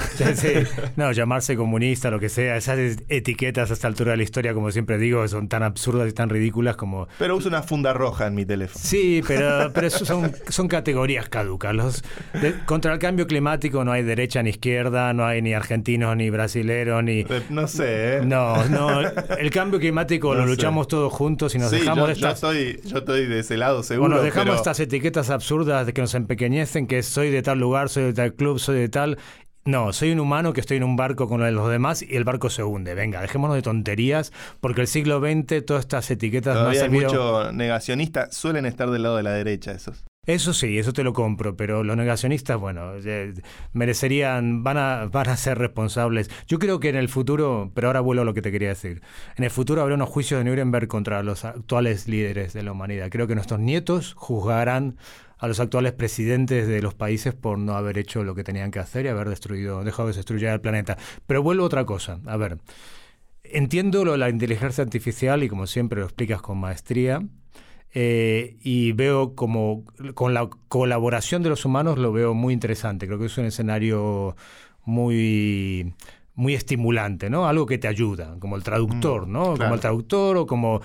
[0.97, 4.71] No, llamarse comunista, lo que sea, esas etiquetas a esta altura de la historia, como
[4.71, 7.09] siempre digo, son tan absurdas y tan ridículas como.
[7.19, 8.83] Pero uso una funda roja en mi teléfono.
[8.83, 11.75] Sí, pero, pero son, son categorías caducas.
[11.75, 12.05] Los,
[12.67, 17.03] contra el cambio climático no hay derecha ni izquierda, no hay ni argentinos ni brasileros
[17.05, 17.25] ni.
[17.51, 18.21] No sé, ¿eh?
[18.25, 19.01] No, no.
[19.01, 22.41] El cambio climático lo luchamos todos juntos y nos dejamos yo, estas.
[22.41, 24.09] Yo estoy, yo estoy de ese lado, seguro.
[24.09, 28.05] Bueno, dejamos estas etiquetas absurdas de que nos empequeñecen, que soy de tal lugar, soy
[28.05, 29.19] de tal club, soy de tal.
[29.65, 32.51] No, soy un humano que estoy en un barco con los demás y el barco
[32.51, 32.95] se hunde.
[32.95, 38.35] Venga, dejémonos de tonterías, porque el siglo XX, todas estas etiquetas Todavía hay muchos negacionistas,
[38.35, 40.05] suelen estar del lado de la derecha esos.
[40.25, 43.35] Eso sí, eso te lo compro, pero los negacionistas, bueno, eh,
[43.73, 46.31] merecerían, van a, van a ser responsables.
[46.47, 49.03] Yo creo que en el futuro, pero ahora vuelvo a lo que te quería decir,
[49.37, 53.09] en el futuro habrá unos juicios de Nuremberg contra los actuales líderes de la humanidad.
[53.11, 54.97] Creo que nuestros nietos juzgarán
[55.43, 58.79] a los actuales presidentes de los países por no haber hecho lo que tenían que
[58.79, 60.97] hacer y haber destruido, dejado que se destruyera el planeta.
[61.27, 62.21] Pero vuelvo a otra cosa.
[62.27, 62.59] A ver,
[63.43, 67.27] entiendo lo de la inteligencia artificial y como siempre lo explicas con maestría.
[67.93, 73.09] Eh, y veo como con la colaboración de los humanos lo veo muy interesante.
[73.09, 74.37] Creo que es un escenario
[74.85, 75.93] muy
[76.35, 77.47] muy estimulante, ¿no?
[77.47, 79.57] Algo que te ayuda, como el traductor, mm, ¿no?
[79.57, 80.81] Como el traductor o como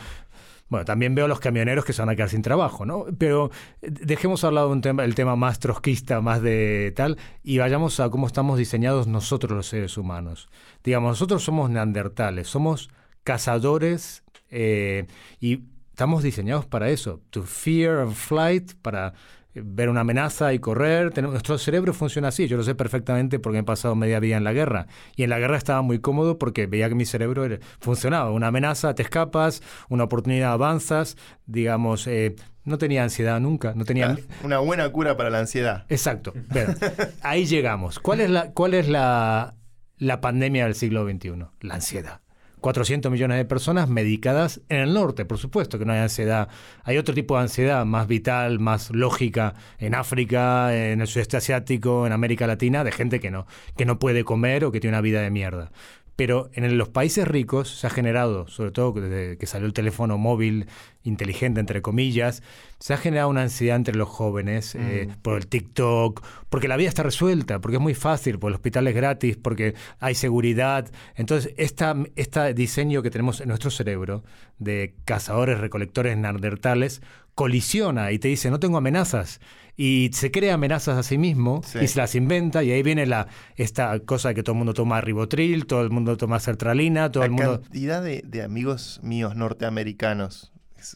[0.70, 3.06] bueno, también veo los camioneros que se van a quedar sin trabajo, ¿no?
[3.18, 3.52] Pero
[3.82, 8.10] eh, dejemos hablar un tema, el tema más trotskista, más de tal, y vayamos a
[8.10, 10.50] cómo estamos diseñados nosotros los seres humanos.
[10.84, 12.90] Digamos, nosotros somos neandertales, somos
[13.24, 15.06] cazadores eh,
[15.40, 19.14] y estamos diseñados para eso, to fear and flight, para
[19.63, 21.22] ver una amenaza y correr.
[21.22, 24.54] nuestro cerebro funciona así, yo lo sé perfectamente porque he pasado media vida en la
[24.54, 24.88] guerra.
[25.15, 27.48] Y en la guerra estaba muy cómodo porque veía que mi cerebro
[27.80, 28.32] funcionaba.
[28.32, 31.17] Una amenaza, te escapas, una oportunidad, avanzas.
[31.46, 33.74] Digamos, eh, no tenía ansiedad nunca.
[33.76, 34.17] No tenía...
[34.43, 35.86] Una buena cura para la ansiedad.
[35.89, 36.34] Exacto.
[37.22, 38.00] ahí llegamos.
[38.00, 39.56] ¿Cuál es, la, cuál es la,
[39.98, 41.46] la pandemia del siglo XXI?
[41.62, 42.22] La ansiedad.
[42.62, 46.50] 400 millones de personas medicadas en el norte, por supuesto que no hay ansiedad.
[46.84, 52.08] Hay otro tipo de ansiedad más vital, más lógica en África, en el sudeste asiático,
[52.08, 55.02] en América Latina, de gente que no, que no puede comer o que tiene una
[55.02, 55.72] vida de mierda.
[56.18, 60.18] Pero en los países ricos se ha generado, sobre todo desde que salió el teléfono
[60.18, 60.66] móvil
[61.04, 62.44] inteligente, entre comillas,
[62.80, 65.22] se ha generado una ansiedad entre los jóvenes eh, Mm.
[65.22, 68.88] por el TikTok, porque la vida está resuelta, porque es muy fácil, porque el hospital
[68.88, 70.92] es gratis, porque hay seguridad.
[71.16, 74.24] Entonces, esta, este diseño que tenemos en nuestro cerebro
[74.58, 77.02] de cazadores, recolectores neandertales,
[77.36, 79.40] colisiona y te dice, no tengo amenazas.
[79.80, 81.78] Y se crea amenazas a sí mismo Sí.
[81.84, 84.74] y se las inventa y ahí viene la, esta cosa de que todo el mundo
[84.74, 87.62] toma ribotril, todo el mundo toma sertralina, todo la el mundo...
[87.62, 90.52] cantidad de, de amigos míos norteamericanos,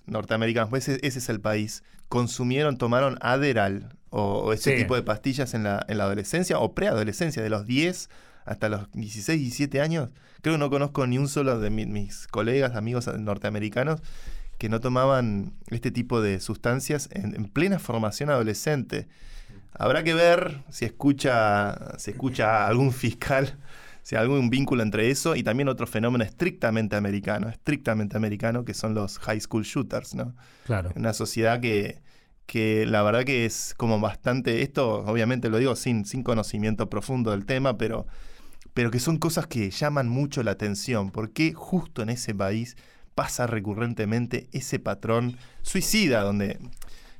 [0.07, 4.81] norteamericanos, pues ese, ese es el país, consumieron, tomaron Adderall o, o ese Sí.
[4.81, 8.09] tipo de pastillas en la, en la adolescencia o preadolescencia, de los 10
[8.45, 10.09] hasta los 16, 17 años.
[10.41, 14.01] Creo que no conozco ni un solo de mi- mis colegas, amigos norteamericanos
[14.61, 19.07] que no tomaban este tipo de sustancias en, en plena formación adolescente.
[19.73, 23.57] Habrá que ver si escucha, si escucha algún fiscal,
[24.03, 28.75] si hay algún vínculo entre eso y también otro fenómeno estrictamente americano, estrictamente americano, que
[28.75, 30.35] son los high school shooters, ¿no?
[30.67, 30.91] Claro.
[30.95, 32.03] Una sociedad que,
[32.45, 37.31] que la verdad que es como bastante, esto obviamente lo digo sin, sin conocimiento profundo
[37.31, 38.05] del tema, pero,
[38.75, 41.09] pero que son cosas que llaman mucho la atención.
[41.09, 42.77] ¿Por qué justo en ese país
[43.15, 46.59] pasa recurrentemente ese patrón suicida donde...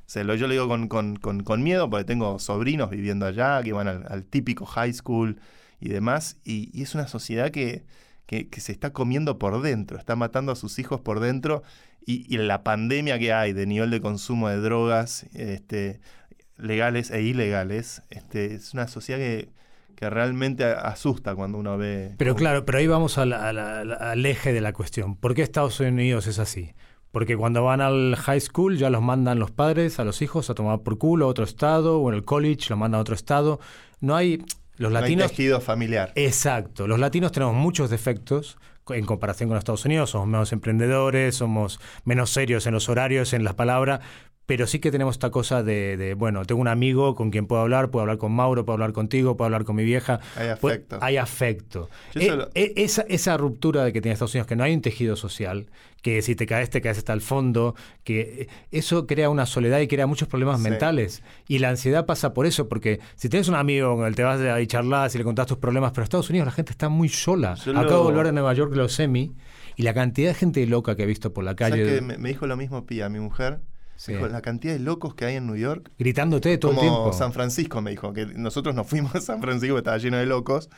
[0.04, 3.62] Se lo, yo lo digo con, con- con- con miedo porque tengo sobrinos viviendo allá
[3.62, 5.40] que van al, típico high school
[5.80, 6.36] y demás.
[6.44, 7.84] Y, y es una sociedad que,
[8.26, 11.62] que- que se está comiendo por dentro, está matando a sus hijos por dentro.
[12.04, 16.00] Y, y la pandemia que hay de nivel de consumo de drogas este,
[16.58, 19.48] legales e ilegales, este, es una sociedad que,
[19.96, 22.14] que realmente asusta cuando uno ve...
[22.18, 24.72] Pero claro, pero ahí vamos a la- a la- a la- al eje de la
[24.72, 25.16] cuestión.
[25.16, 26.72] ¿Por qué Estados Unidos es así?
[27.10, 30.54] Porque cuando van al high school ya los mandan los padres a los hijos a
[30.54, 33.60] tomar por culo a otro estado, o en el college los mandan a otro estado.
[34.00, 34.42] No hay...
[34.78, 36.12] Los no hay tejido familiar.
[36.14, 36.86] Exacto.
[36.88, 38.56] Los latinos tenemos muchos defectos
[38.88, 40.10] en comparación con los Estados Unidos.
[40.10, 44.00] Somos menos emprendedores, somos menos serios en los horarios, en las palabras.
[44.44, 47.62] Pero sí que tenemos esta cosa de, de, bueno, tengo un amigo con quien puedo
[47.62, 50.18] hablar, puedo hablar con Mauro, puedo hablar contigo, puedo hablar con mi vieja.
[50.36, 50.98] Hay afecto.
[51.00, 51.88] hay afecto.
[52.12, 55.14] Solo- eh, esa, esa ruptura de que tiene Estados Unidos, que no hay un tejido
[55.14, 55.66] social,
[56.02, 59.78] que si te caes, te caes hasta el fondo, que eh, eso crea una soledad
[59.78, 60.68] y crea muchos problemas Sí.
[60.68, 61.22] mentales.
[61.46, 64.40] Y la ansiedad pasa por eso, porque si tienes un amigo con el te vas
[64.40, 66.88] a y charlas y le contás tus problemas, pero en Estados Unidos la gente está
[66.88, 67.54] muy sola.
[67.54, 69.32] Yo Acabo lo- de volver de Nueva York los semi
[69.76, 72.18] y la cantidad de gente loca que he visto por la ¿Sabes calle, que me,
[72.18, 73.60] me dijo lo mismo Pía, mi mujer?
[74.04, 74.14] Sí.
[74.14, 77.12] Dijo, la cantidad de locos que hay en New York gritándote todo el tiempo.
[77.12, 80.26] San Francisco me dijo, que nosotros nos fuimos a San Francisco que estaba lleno de
[80.26, 80.68] locos.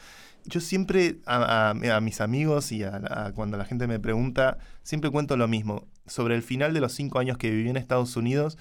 [0.44, 4.58] Yo siempre a, a- a mis amigos y a, a cuando la gente me pregunta,
[4.82, 5.86] siempre cuento lo mismo.
[6.06, 8.58] Sobre el final de los cinco años que viví en Estados Unidos,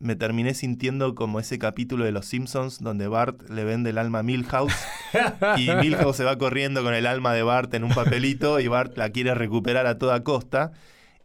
[0.00, 4.20] me terminé sintiendo como ese capítulo de Los Simpsons donde Bart le vende el alma
[4.20, 4.72] a Milhouse
[5.56, 8.96] y Milhouse se va corriendo con el alma de Bart en un papelito y Bart
[8.96, 10.72] la quiere recuperar a toda costa.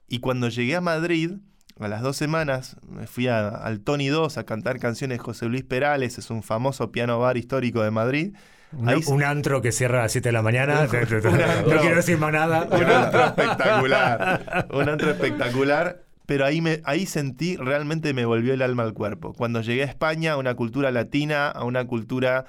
[0.08, 1.32] Y cuando llegué a Madrid,
[1.80, 5.46] a las dos semanas, me fui a- al Tony 2 a cantar canciones de José
[5.48, 8.34] Luis Perales, es un famoso piano bar histórico de Madrid.
[8.72, 10.88] Un, Ahí- un antro que cierra a las 7 de la mañana.
[10.90, 11.20] Un antro.
[11.22, 12.64] no quiero decir más nada.
[12.72, 14.68] Un antro espectacular.
[14.74, 16.02] Un antro espectacular.
[16.26, 19.34] Pero ahí, me, ahí sentí, realmente me volvió el alma al cuerpo.
[19.34, 22.46] Cuando llegué a España, a una cultura latina, a una cultura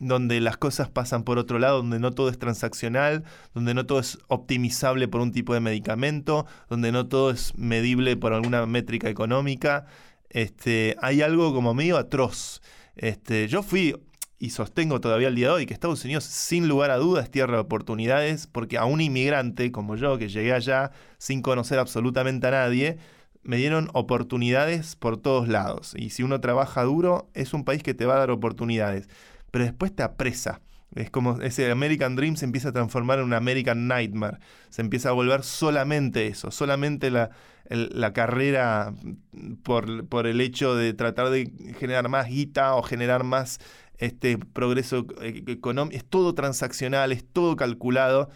[0.00, 4.00] donde las cosas pasan por otro lado, donde no todo es transaccional, donde no todo
[4.00, 9.08] es optimizable por un tipo de medicamento, donde no todo es medible por alguna métrica
[9.08, 9.86] económica.
[10.30, 12.62] Este, hay algo como medio atroz.
[12.96, 13.96] Este, yo fui
[14.38, 17.54] y sostengo todavía el día de hoy que Estados Unidos, sin lugar a dudas, tierra
[17.54, 22.52] de oportunidades, porque a un inmigrante como yo, que llegué allá sin conocer absolutamente a
[22.52, 22.98] nadie,
[23.42, 25.94] me dieron oportunidades por todos lados.
[25.96, 29.08] Y si uno trabaja duro, es un país que te va a dar oportunidades.
[29.50, 30.60] Pero después te apresa.
[30.94, 34.38] Es como ese American Dream se empieza a transformar en un American Nightmare.
[34.70, 37.30] Se empieza a volver solamente eso, solamente la,
[37.68, 38.94] la carrera
[39.62, 43.58] por, por el hecho de tratar de generar más guita o generar más
[43.98, 45.96] este progreso e- económico.
[45.96, 48.30] Es todo transaccional, es todo calculado.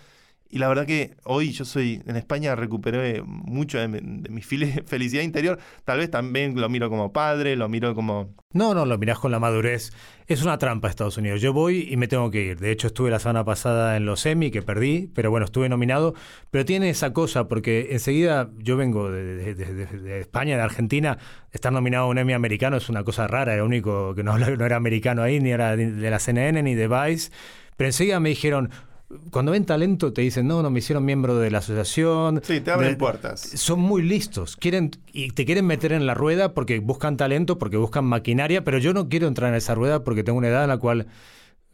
[0.55, 4.43] Y la verdad que hoy yo soy, en España recuperé mucho de mi, de mi
[4.87, 5.59] felicidad interior.
[5.87, 8.35] Tal vez también lo miro como padre, lo miro como...
[8.53, 9.93] No, no, lo mirás con la madurez.
[10.27, 11.41] Es una trampa Estados Unidos.
[11.41, 12.61] Yo voy y me tengo que ir.
[12.61, 16.13] De hecho, estuve la semana pasada en los semi, que perdí, pero bueno, estuve nominado.
[16.51, 21.17] Pero tiene esa cosa, porque enseguida yo vengo de, de- de- España, de Argentina.
[21.51, 23.55] Estar nominado a un Emmy americano es una cosa rara.
[23.55, 26.89] Era único que no, no era americano ahí, ni era de la CNN, ni de
[26.89, 27.31] Vice.
[27.79, 28.69] Pero enseguida me dijeron...
[29.31, 32.41] Cuando ven talento te dicen, no, no, me hicieron miembro de la asociación.
[32.43, 33.41] Sí, te abren de- puertas.
[33.41, 34.57] son muy listos.
[34.57, 38.79] Quieren y te quieren meter en la rueda porque buscan talento, porque buscan maquinaria, pero
[38.79, 41.07] yo no quiero entrar en esa rueda porque tengo una edad en la cual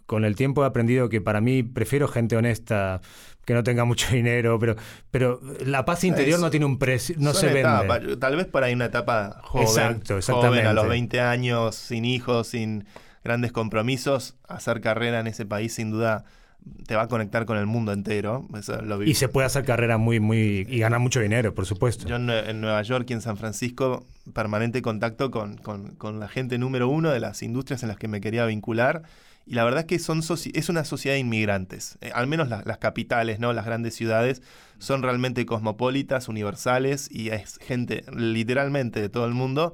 [0.06, 3.00] con el tiempo he aprendido que para mí prefiero gente honesta
[3.44, 4.76] que no tenga mucho dinero, pero,
[5.10, 8.16] pero la paz interior Es- no tiene un precio, no se vende.
[8.16, 10.66] Tal vez por ahí una etapa joven, Exacto, joven exactamente.
[10.66, 12.86] a los 20 años, sin hijos, sin
[13.24, 16.24] grandes compromisos, hacer carrera en ese país sin duda
[16.86, 18.46] te va a conectar con el mundo entero.
[18.58, 19.10] Eso lo vi.
[19.10, 22.06] Y se puede hacer carrera muy, muy, y ganar mucho dinero, por supuesto.
[22.08, 26.20] Yo en, Nue- en Nueva York y en San Francisco, permanente contacto con, con- con
[26.20, 29.02] la gente número uno de las industrias en las que me quería vincular.
[29.46, 31.96] Y la verdad es que son es una sociedad de inmigrantes.
[32.02, 33.52] Eh, al menos la- las capitales, ¿no?
[33.54, 34.42] las grandes ciudades,
[34.78, 39.72] son realmente cosmopolitas, universales, y es gente literalmente de todo el mundo.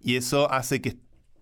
[0.00, 0.96] Y eso hace que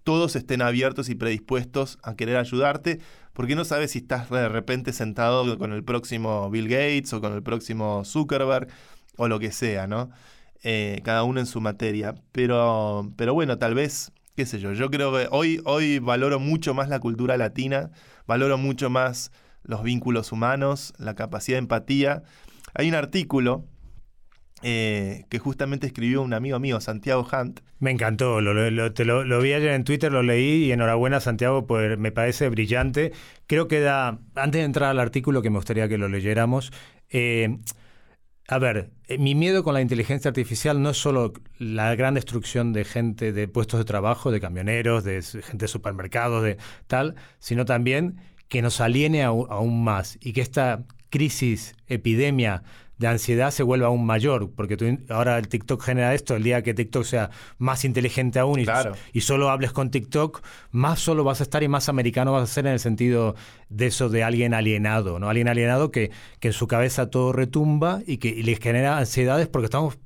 [0.05, 3.01] todos estén abiertos y predispuestos a querer ayudarte,
[3.33, 7.33] porque no sabes si estás de repente sentado con el próximo Bill Gates o con
[7.33, 8.68] el próximo Zuckerberg
[9.16, 10.11] o lo que sea, ¿no?
[10.62, 12.14] Eh, cada uno en su materia.
[12.33, 16.74] Pero, pero bueno, tal vez, qué sé yo, yo creo que hoy, hoy valoro mucho
[16.74, 17.91] más la cultura latina,
[18.26, 22.22] valoro mucho más los vínculos humanos, la capacidad de empatía.
[22.74, 23.64] Hay un artículo
[24.63, 29.53] eh, que justamente escribió un amigo mío, Santiago Hunt, Me encantó, lo, lo- lo- vi
[29.55, 33.13] ayer en Twitter, lo leí y enhorabuena Santiago, pues me parece brillante.
[33.47, 36.73] Creo que da, antes de entrar al artículo que me gustaría que lo leyéramos,
[37.09, 37.59] eh,
[38.49, 42.73] a ver, eh, mi miedo con la inteligencia artificial no es solo la gran destrucción
[42.73, 46.59] de gente, de puestos de trabajo, de camioneros, de gente de supermercados, de
[46.89, 48.17] tal, sino también
[48.49, 52.63] que nos aliene aún más y que esta crisis, epidemia
[53.01, 56.63] de ansiedad se vuelva aún mayor, porque tú, ahora el TikTok genera esto, el día
[56.63, 58.93] que TikTok sea más inteligente aún y, Claro.
[59.15, 62.53] y solo hables con TikTok, más solo vas a estar y más americano vas a
[62.53, 63.37] ser en el sentido
[63.71, 65.31] de eso de alguien alienado, ¿no?
[65.31, 69.49] Alguien alienado que, que en su cabeza todo retumba y que y le genera ansiedades
[69.49, 69.99] porque estamos,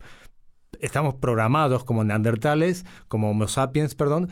[0.80, 4.30] estamos programados como neandertales, como Homo sapiens, perdón,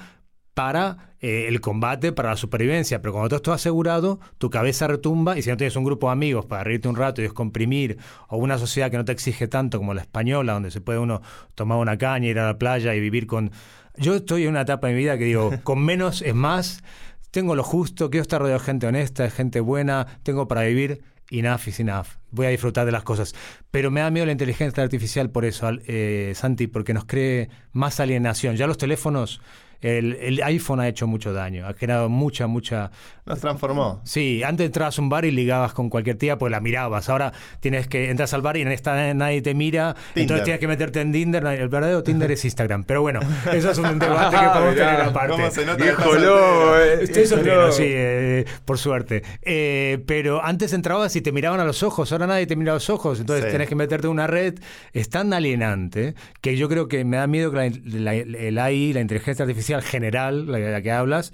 [0.55, 3.01] para eh, el combate, para la supervivencia.
[3.01, 6.13] Pero cuando todo esto asegurado, tu cabeza retumba y si no tienes un grupo de
[6.13, 7.99] amigos para reírte un rato y descomprimir,
[8.29, 11.23] o una sociedad que no te exige tanto como la española, donde se puede uno
[11.55, 13.51] tomar una caña, ir a la playa y vivir con...
[13.97, 16.83] Yo estoy en una etapa de mi vida que digo, con menos es más,
[17.31, 21.03] tengo lo justo, quiero estar rodeado de gente honesta, de gente buena, tengo para vivir.
[21.31, 22.09] Enough is enough.
[22.31, 23.35] Voy a disfrutar de las cosas.
[23.71, 28.01] Pero me da miedo la inteligencia artificial por eso, eh, Santi, porque nos cree más
[28.01, 28.57] alienación.
[28.57, 29.41] Ya los teléfonos,
[29.83, 32.91] el, el iPhone ha hecho mucho daño, ha generado mucha, mucha...
[33.27, 34.01] nos transformó.
[34.05, 37.09] Sí, antes entrabas a un bar y ligabas con cualquier tía, pues la mirabas.
[37.09, 40.23] Ahora tienes que entras al bar y en esta nadie te mira, Tinder.
[40.23, 41.45] entonces tienes que meterte en Tinder.
[41.47, 42.85] El verdadero Tinder es Instagram.
[42.85, 43.21] Pero bueno,
[43.53, 45.33] eso es un debate que podemos Mirá, tener aparte.
[45.33, 46.85] ¿Cómo se nota que Viejo estás lobo, soltero?
[46.85, 46.99] eh.
[47.03, 49.23] Estoy soltero, sí, eh, por suerte.
[49.43, 52.75] Eh, pero antes entrabas y te miraban a los ojos, ahora nadie te mira a
[52.75, 53.51] los ojos, entonces Sí.
[53.53, 54.55] tenés que meterte en una red.
[54.93, 58.93] Es tan alienante que yo creo que me da miedo que la, la- el AI,
[58.93, 61.33] la inteligencia artificial general, la, la que hablas,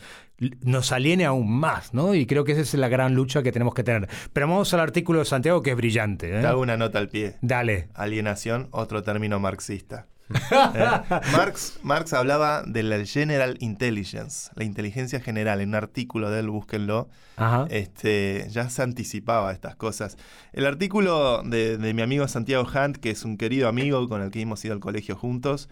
[0.60, 2.14] nos aliene aún más, ¿no?
[2.14, 4.08] Y creo que esa es la gran lucha que tenemos que tener.
[4.32, 6.40] Pero vamos al artículo de Santiago que es brillante.
[6.40, 6.54] ¿eh?
[6.54, 7.36] Una nota al pie.
[7.42, 7.88] Dale.
[7.94, 10.06] Alienación, otro término marxista.
[10.74, 10.86] Eh,
[11.32, 16.50] Marx, Marx hablaba de la general intelligence, la inteligencia general, en un artículo de él,
[16.50, 17.08] búsquenlo.
[17.36, 17.66] Ajá.
[17.70, 20.18] Este, ya se anticipaba estas cosas.
[20.52, 24.30] El artículo de, de mi amigo Santiago Hunt, que es un querido amigo con el
[24.30, 25.70] que hemos ido al colegio juntos,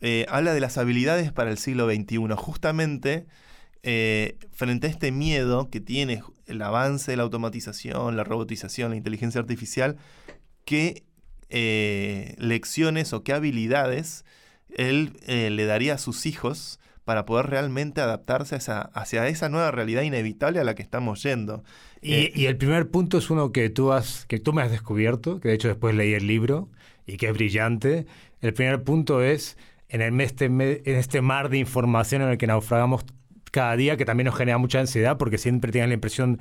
[0.00, 2.34] eh, habla de las habilidades para el siglo XXI.
[2.36, 3.26] Justamente
[3.82, 8.96] eh, frente a este miedo que tiene el avance de la automatización, la robotización, la
[8.96, 9.96] inteligencia artificial,
[10.64, 11.04] qué
[11.48, 14.24] eh, lecciones o qué habilidades
[14.76, 19.72] él le daría a sus hijos para poder realmente adaptarse a esa, hacia esa nueva
[19.72, 21.64] realidad inevitable a la que estamos yendo.
[22.00, 25.40] Y, y el primer punto es uno que tú has, que tú me has descubierto,
[25.40, 26.68] que de hecho después leí el libro
[27.06, 28.06] y que es brillante.
[28.40, 29.56] El primer punto es
[29.90, 33.04] en, el, este, me- en este mar de información en el que naufragamos
[33.50, 36.38] cada día, que también nos genera mucha ansiedad porque siempre tienes la impresión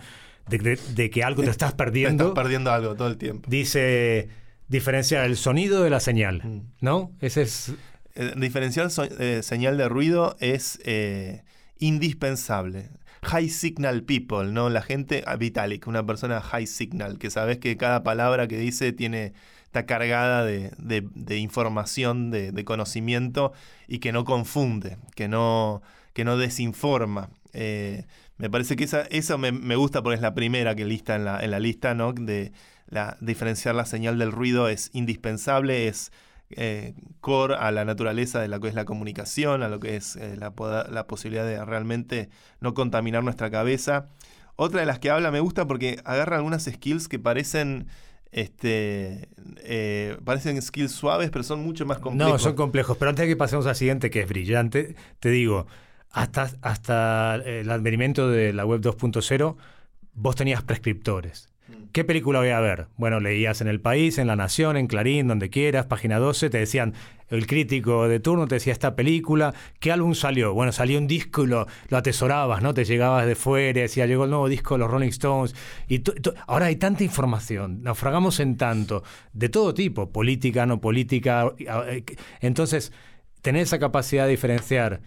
[0.47, 2.27] de, de- de que algo te estás te perdiendo.
[2.29, 3.49] estás perdiendo algo todo el tiempo.
[3.49, 4.29] Dice
[4.67, 6.61] diferenciar el sonido de la señal, Mm.
[6.81, 7.11] ¿no?
[7.21, 7.73] Ese es
[8.15, 11.43] Eh, diferenciar so- eh, señal de ruido es eh,
[12.03, 12.89] indispensable.
[13.23, 14.69] High signal people, ¿no?
[14.69, 18.93] La gente, ah, Vitalik, una persona high signal, que sabes que cada palabra que dice
[18.93, 19.33] tiene,
[19.69, 23.53] está cargada de, de- información, de, conocimiento
[23.87, 27.29] y que no confunde, que no, que no desinforma.
[27.53, 28.05] Eh,
[28.37, 31.39] me parece que esa, eso me, gusta porque es la primera que lista en la,
[31.39, 32.13] en la lista, ¿no?
[32.13, 32.51] De
[32.87, 36.11] la, diferenciar la señal del ruido es indispensable, es
[36.49, 40.15] eh, core a la naturaleza de lo que es la comunicación, a lo que es
[40.15, 40.51] eh, la,
[40.89, 44.07] la posibilidad de realmente no contaminar nuestra cabeza.
[44.55, 47.85] Otra de las que habla me gusta porque agarra algunas skills que parecen,
[48.31, 52.33] este, eh, parecen skills suaves, pero son mucho más complejos.
[52.33, 52.97] No, son complejos.
[52.97, 55.67] Pero antes de que pasemos al siguiente, que es brillante, te digo,
[56.11, 59.55] hasta, hasta el advenimiento de la web 2.0,
[60.13, 61.49] vos tenías prescriptores.
[61.69, 61.83] Mm.
[61.91, 62.87] ¿Qué película voy a ver?
[62.97, 66.57] Bueno, leías en El País, en La Nación, en Clarín, donde quieras, página 12, te
[66.59, 66.93] decían,
[67.29, 70.53] el crítico de turno te decía esta película, ¿qué álbum salió?
[70.53, 72.73] Bueno, salió un disco y lo, lo atesorabas, ¿no?
[72.73, 75.55] Te llegabas de fuera, decía, llegó el nuevo disco de los Rolling Stones.
[75.87, 76.01] Y
[76.47, 79.03] ahora hay tanta información, naufragamos en tanto,
[79.33, 81.51] de todo tipo, política, no política.
[81.59, 82.03] eh,
[82.41, 82.91] Entonces,
[83.41, 85.01] tener esa capacidad de diferenciar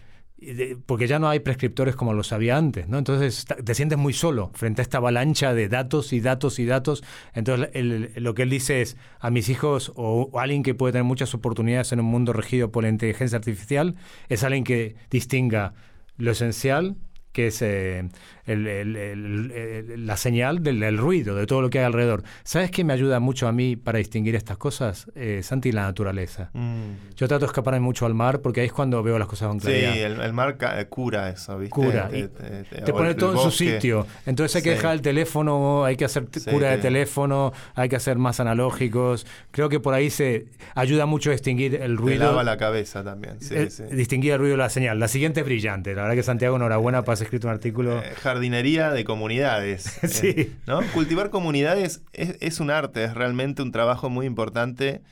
[0.86, 2.98] porque ya no hay prescriptores como los había antes, ¿no?
[2.98, 7.04] Entonces te sientes muy solo frente a esta avalancha de datos y datos y datos.
[7.34, 7.70] Entonces
[8.16, 11.34] lo que él dice es a mis hijos o, o alguien que puede tener muchas
[11.34, 13.96] oportunidades en un mundo regido por la inteligencia artificial
[14.28, 15.74] es alguien que distinga
[16.16, 16.96] lo esencial
[17.32, 18.08] que es eh,
[18.46, 22.22] el- el- el- el- la señal del, del ruido, de todo lo que hay alrededor.
[22.44, 25.06] ¿Sabes qué me ayuda mucho a mí para distinguir estas cosas?
[25.14, 26.50] Eh, Santi, la naturaleza.
[26.52, 27.14] Mm.
[27.16, 29.60] Yo trato de escaparme mucho al mar porque ahí es cuando veo las cosas con
[29.60, 29.96] Sí, claridad.
[29.96, 31.70] el, el mar ca- cura eso, ¿viste?
[31.74, 34.06] Cura, Te pone todo en su sitio.
[34.26, 34.76] Entonces hay que Sí.
[34.76, 39.26] dejar el teléfono, hay que hacer Sí, cura de teléfono, hay que hacer más analógicos.
[39.50, 42.24] Creo que por ahí se ayuda mucho a distinguir el Te ruido.
[42.26, 43.40] lava la cabeza también.
[43.40, 43.84] Sí, eh, sí.
[43.92, 44.98] Distinguir el ruido de la señal.
[44.98, 45.94] La siguiente es brillante.
[45.94, 47.98] La verdad que Santiago, enhorabuena, para haber escrito un artículo.
[48.00, 49.98] Eh, jardinería de comunidades.
[50.08, 50.28] Sí.
[50.36, 50.80] eh, ¿no?
[50.94, 55.02] Cultivar comunidades es, es un arte, es realmente un trabajo muy importante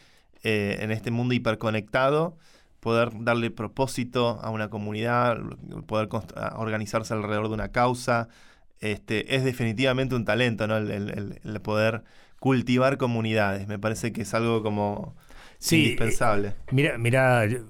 [0.42, 2.36] eh, en este mundo hiperconectado.
[2.80, 5.36] Poder darle propósito a una comunidad,
[5.86, 6.08] poder
[6.56, 8.28] organizarse alrededor de una causa,
[8.80, 10.78] este, es definitivamente un talento, ¿no?
[10.78, 12.02] El, el- el- el poder
[12.38, 13.68] cultivar comunidades.
[13.68, 15.14] Me parece que es algo como
[15.62, 16.54] Sí, indispensable.
[16.72, 17.60] Mira, mira, eh,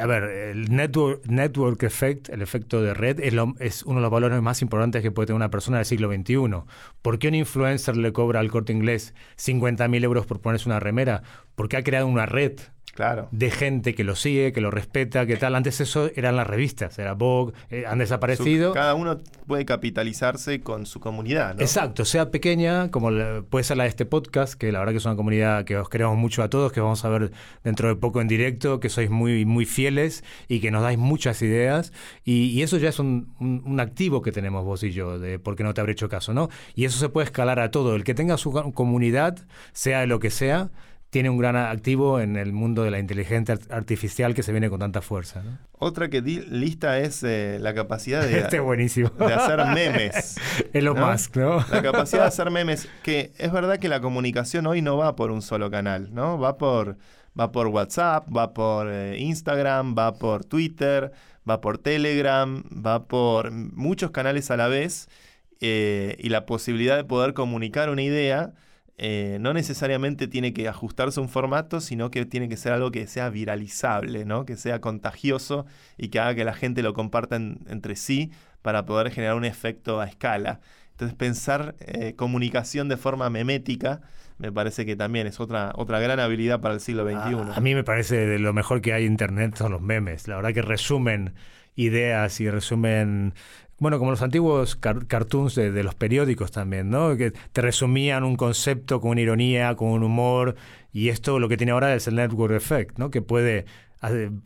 [0.00, 4.02] a ver, el network, network effect, el efecto de red, es, lo- es uno de
[4.02, 6.66] los valores más importantes que puede tener una persona del siglo XXI.
[7.00, 11.22] ¿Por qué un influencer le cobra al corte inglés 50.000 euros por ponerse una remera?
[11.54, 12.58] Porque ha creado una red
[12.96, 13.28] Claro.
[13.30, 15.54] de gente que lo sigue, que lo respeta, que tal.
[15.54, 18.72] Antes eso eran las revistas, era Vogue, eh, han Su- desaparecido.
[18.72, 21.60] cada uno puede capitalizarse con su comunidad, ¿no?
[21.60, 24.98] Exacto, sea pequeña, como la- puede ser la de este podcast, que la verdad que
[24.98, 27.30] es una comunidad que os queremos mucho a todos, que vamos a ver
[27.62, 31.40] dentro de poco en directo, que sois muy, muy fieles y que nos dais muchas
[31.42, 31.92] ideas.
[32.24, 35.38] Y, y eso ya es un, un- un activo que tenemos vos y yo, de
[35.38, 36.48] por qué no te habré hecho caso, ¿no?
[36.74, 37.94] Y eso se puede escalar a todo.
[37.94, 39.38] El que tenga su co- comunidad,
[39.72, 40.70] sea de lo que sea,
[41.16, 44.68] tiene un gran activo en el mundo de la inteligencia art- artificial que se viene
[44.68, 45.42] con tanta fuerza.
[45.42, 45.56] ¿no?
[45.72, 49.08] Otra que di lista es eh, la capacidad de, Este es buenísimo.
[49.08, 50.36] de hacer memes.
[50.74, 51.06] Elon ¿no?
[51.10, 51.64] Musk, ¿no?
[51.70, 55.30] La capacidad de hacer memes, que es verdad que la comunicación hoy no va por
[55.30, 56.38] un solo canal, ¿no?
[56.38, 56.98] Va por,
[57.38, 61.12] va por WhatsApp, va por eh, Instagram, va por Twitter,
[61.48, 65.08] va por Telegram, va por muchos canales a la vez
[65.62, 68.52] eh, y la posibilidad de poder comunicar una idea
[68.98, 72.90] eh, no necesariamente tiene que ajustarse a un formato, sino que tiene que ser algo
[72.90, 74.46] que sea viralizable, ¿no?
[74.46, 75.66] que sea contagioso
[75.98, 78.30] y que haga que la gente lo comparta en- entre sí
[78.62, 80.60] para poder generar un efecto a escala.
[80.92, 84.00] Entonces pensar eh, comunicación de forma memética
[84.38, 87.34] me parece que también es otra, otra gran habilidad para el siglo XXI.
[87.52, 90.26] A, a mí me parece de lo mejor que hay en Internet son los memes.
[90.28, 91.34] La verdad que resumen
[91.74, 93.34] ideas y resumen...
[93.78, 97.16] Bueno, como los antiguos car- cartoons de, los periódicos también, ¿no?
[97.16, 100.56] Que te resumían un concepto con una ironía, con un humor,
[100.92, 103.10] y esto lo que tiene ahora es el network effect, ¿no?
[103.10, 103.66] Que puede,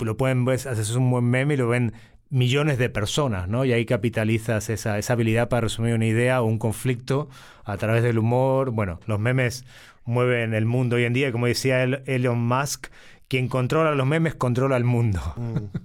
[0.00, 1.92] lo pueden ver, haces un buen meme y lo ven
[2.28, 3.64] millones de personas, ¿no?
[3.64, 7.28] Y ahí capitalizas esa, esa habilidad para resumir una idea o un conflicto
[7.64, 8.70] a través del humor.
[8.72, 9.64] Bueno, los memes
[10.04, 12.88] mueven el mundo hoy en día, como decía El- Elon Musk,
[13.28, 15.20] quien controla los memes controla el mundo.
[15.36, 15.76] Mm.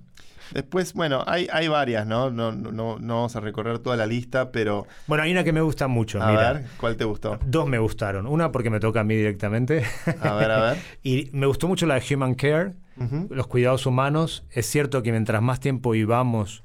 [0.53, 2.29] Después, bueno, hay, hay varias, ¿no?
[2.29, 5.53] No, no, no no vamos a recorrer toda la lista, pero Bueno, hay una que
[5.53, 6.53] me gusta mucho, a mira.
[6.53, 7.39] ver, ¿cuál te gustó?
[7.45, 8.27] Dos me gustaron.
[8.27, 9.83] Una porque me toca a mí directamente.
[10.21, 10.77] A ver, a ver.
[11.03, 12.73] y me gustó mucho la de Human Care,
[13.29, 14.45] los cuidados humanos.
[14.51, 16.63] Es cierto que mientras más tiempo vivamos,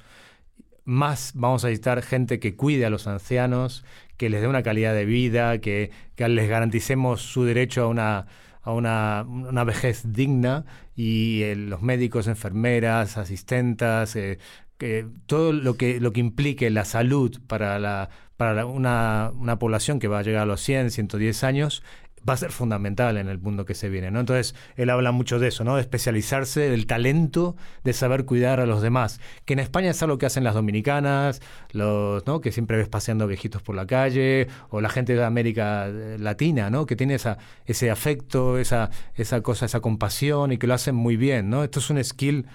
[0.84, 3.84] más vamos a necesitar gente que cuide a los ancianos,
[4.16, 8.26] que les dé una calidad de vida, que, que les garanticemos su derecho a una,
[8.62, 14.38] a una, una vejez digna y eh, los médicos, enfermeras, asistentas, eh,
[14.78, 19.58] que todo lo que, lo que implique la salud para, la, para la- una, una
[19.58, 21.82] población que va a llegar a los 100, 110 años,
[22.28, 24.20] va a ser fundamental en el mundo que se viene, ¿no?
[24.20, 25.76] Entonces, él habla mucho de eso, ¿no?
[25.76, 29.20] De especializarse, del talento de saber cuidar a los demás.
[29.44, 31.40] Que en España es algo que hacen las dominicanas,
[31.72, 32.40] los, ¿no?
[32.40, 36.70] Que siempre ves paseando viejitos por la calle, o la gente de América eh, Latina,
[36.70, 36.86] ¿no?
[36.86, 41.16] Que tiene esa, ese afecto, esa, esa cosa, esa compasión y que lo hacen muy
[41.16, 41.64] bien, ¿no?
[41.64, 42.46] Esto es un skill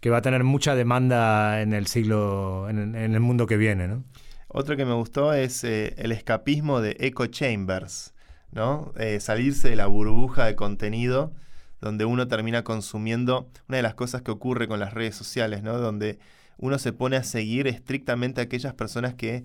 [0.00, 4.04] que va a tener mucha demanda en el siglo, en, el mundo que viene, ¿no?
[4.48, 8.14] Otro que me gustó es eh, el escapismo de Echo Chambers,
[8.52, 8.92] ¿no?
[8.96, 11.32] Eh, salirse de la burbuja de contenido
[11.80, 15.78] donde uno termina consumiendo una de las cosas que ocurre con las redes sociales, ¿no?
[15.78, 16.18] Donde
[16.56, 19.44] uno se pone a seguir estrictamente a aquellas personas que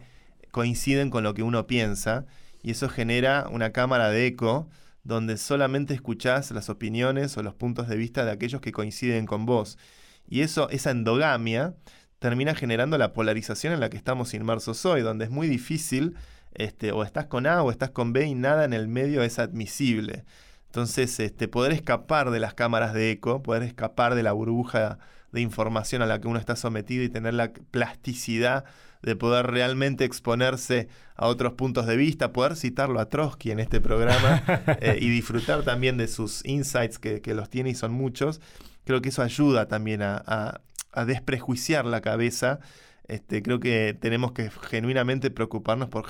[0.51, 2.25] coinciden con lo que uno piensa
[2.63, 4.67] y eso genera una cámara de eco
[5.03, 9.45] donde solamente escuchás las opiniones o los puntos de vista de aquellos que coinciden con
[9.45, 9.77] vos.
[10.29, 11.75] Y eso, esa endogamia,
[12.19, 16.15] termina generando la polarización en la que estamos inmersos hoy, donde es muy difícil,
[16.55, 19.39] este, o estás con A o estás con B y nada en el medio es
[19.39, 20.25] admisible.
[20.67, 24.97] Entonces, este, poder escapar de las cámaras de eco, poder escapar de la burbuja
[25.31, 28.65] de información a la que uno está sometido y tener la plasticidad
[29.03, 33.81] de poder realmente exponerse a otros puntos de vista, poder citarlo a Trotsky en este
[33.81, 34.43] programa
[34.79, 38.41] eh, y disfrutar también de sus insights que, los tiene y son muchos,
[38.85, 40.61] creo que eso ayuda también a,
[41.07, 42.59] desprejuiciar la cabeza.
[43.07, 46.05] Este, creo que tenemos que genuinamente preocuparnos por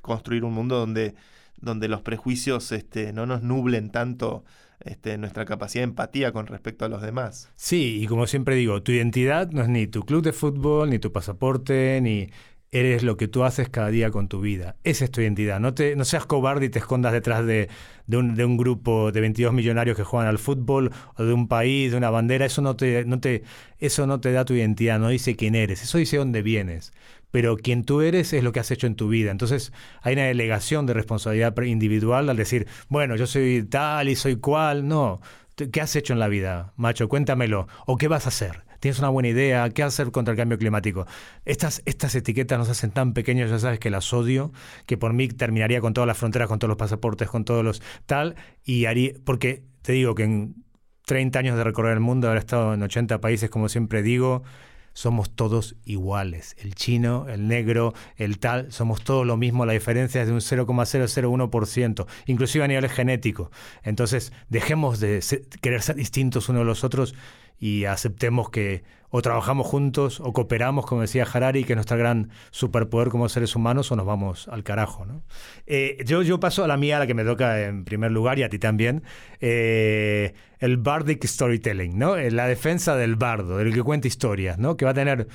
[0.00, 1.14] construir un mundo donde,
[1.60, 4.44] donde los prejuicios este, no nos nublen tanto
[4.84, 7.52] este, nuestra capacidad de empatía con respecto a los demás.
[7.56, 10.98] Sí, y como siempre digo, tu identidad no es ni tu club de fútbol, ni
[10.98, 12.30] tu pasaporte, ni
[12.72, 14.76] eres lo que tú haces cada día con tu vida.
[14.82, 15.60] Esa es tu identidad.
[15.60, 17.68] No, te, no seas cobarde y te escondas detrás de,
[18.08, 21.92] un, de, un, grupo de 22 millonarios que juegan al fútbol o de un país,
[21.92, 22.46] de una bandera.
[22.46, 23.42] Eso no te, no te,
[23.78, 25.82] eso no te da tu identidad, no dice quién eres.
[25.82, 26.92] Eso dice dónde vienes
[27.32, 29.30] pero quien tú eres es lo que has hecho en tu vida.
[29.30, 34.36] Entonces hay una delegación de responsabilidad individual al decir, bueno, yo soy tal y soy
[34.36, 34.86] cual.
[34.86, 35.20] No,
[35.56, 37.08] ¿qué has hecho en la vida, macho?
[37.08, 37.68] Cuéntamelo.
[37.86, 38.64] ¿O qué vas a hacer?
[38.82, 39.70] ¿Tienes una buena idea?
[39.70, 41.06] ¿Qué hacer contra el cambio climático?
[41.44, 44.50] Estas, estas etiquetas nos hacen tan pequeños, ya sabes que las odio,
[44.86, 47.80] que por mí terminaría con todas las fronteras, con todos los pasaportes, con todos los
[48.06, 50.64] tal, y haría, porque te digo que en
[51.06, 54.42] 30 años de recorrer el mundo, haber estado en 80 países, como siempre digo,
[54.94, 56.56] somos todos iguales.
[56.58, 59.64] El chino, el negro, el tal, somos todos lo mismo.
[59.64, 63.52] La diferencia es de un 0,001%, inclusive a nivel genético.
[63.84, 65.22] Entonces, dejemos de
[65.60, 67.14] querer ser distintos unos de los otros
[67.58, 68.82] y aceptemos que
[69.14, 73.54] o trabajamos juntos o cooperamos, como decía Harari, que es nuestro gran superpoder como seres
[73.54, 75.04] humanos, o nos vamos al carajo.
[75.04, 75.22] ¿no?
[75.66, 78.38] Eh, yo, yo paso a la mía, a la que me toca en primer lugar,
[78.38, 79.02] y a ti también,
[79.40, 82.16] eh, el bardic storytelling, ¿no?
[82.16, 84.78] Eh, la defensa del bardo, del que cuenta historias, ¿no?
[84.78, 85.28] que va a tener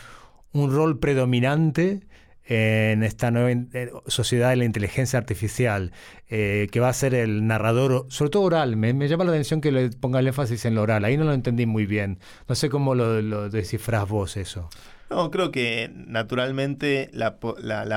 [0.53, 2.07] un rol predominante
[2.47, 5.91] en esta nueva eh, sociedad de la inteligencia artificial,
[6.29, 8.77] eh, que va a ser el narrador, sobre todo oral.
[8.77, 11.03] Me, llama la atención que le ponga el énfasis en lo oral.
[11.03, 12.19] Ahí no lo entendí muy bien.
[12.47, 14.69] No sé cómo lo, lo descifras vos eso.
[15.09, 17.37] No, creo que naturalmente la,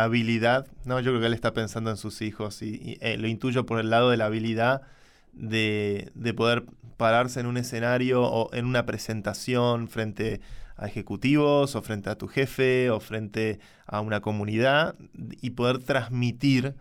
[0.03, 3.67] habilidad, no, yo creo que él está pensando en sus hijos y, eh, lo intuyo
[3.67, 4.83] por el lado de la habilidad
[5.33, 6.65] de, de poder
[6.97, 10.41] pararse en un escenario o en una presentación frente
[10.87, 14.95] ejecutivos o frente a tu jefe o frente a una comunidad
[15.41, 16.75] y poder transmitir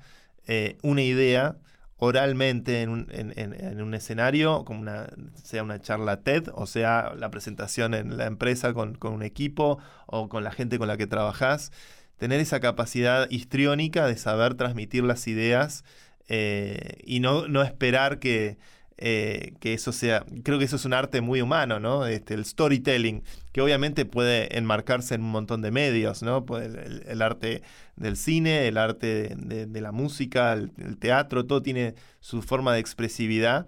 [0.48, 1.58] eh, una idea
[1.98, 4.90] oralmente en un, en, un, escenario, como
[5.36, 10.30] sea una charla TED o sea la presentación en la empresa con, un equipo o
[10.30, 11.74] con la gente con la que trabajas,
[12.18, 15.84] tener esa capacidad histriónica de saber transmitir las ideas
[16.30, 18.58] eh, y no, no esperar que,
[19.02, 22.06] eh, que eso sea, creo que eso es un arte muy humano, ¿no?
[22.06, 23.24] Este, el storytelling,
[23.54, 26.46] que obviamente puede enmarcarse en un montón de medios, ¿no?
[26.58, 27.62] El, arte
[27.96, 33.68] del cine, el arte de, la música, el, teatro, todo tiene su forma de expresividad,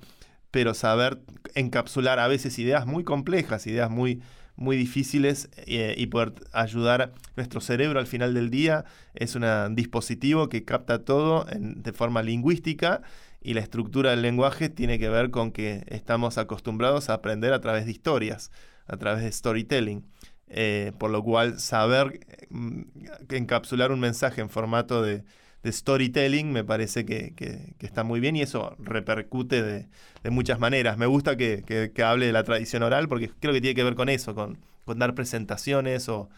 [0.52, 1.22] pero saber
[1.56, 4.22] encapsular a veces ideas muy complejas, ideas muy,
[4.58, 10.50] muy difíciles eh, y poder ayudar nuestro cerebro al final del día es un dispositivo
[10.50, 13.02] que capta todo de forma lingüística
[13.42, 17.62] y la estructura del lenguaje tiene que ver con que estamos acostumbrados a aprender a
[17.62, 18.52] través de historias,
[18.88, 20.06] a través de storytelling.
[20.54, 22.20] Eh, por lo cual saber
[22.50, 22.82] mm,
[23.30, 25.24] encapsular un mensaje en formato de,
[25.64, 27.34] storytelling me parece que,
[27.80, 29.88] está muy bien y eso repercute de,
[30.30, 30.98] muchas maneras.
[30.98, 34.10] Me gusta que, hable de la tradición oral porque creo que tiene que ver con
[34.10, 34.60] eso, con,
[34.98, 36.30] dar presentaciones o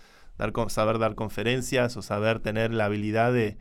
[0.67, 3.57] saber dar conferencias o saber tener la habilidad de,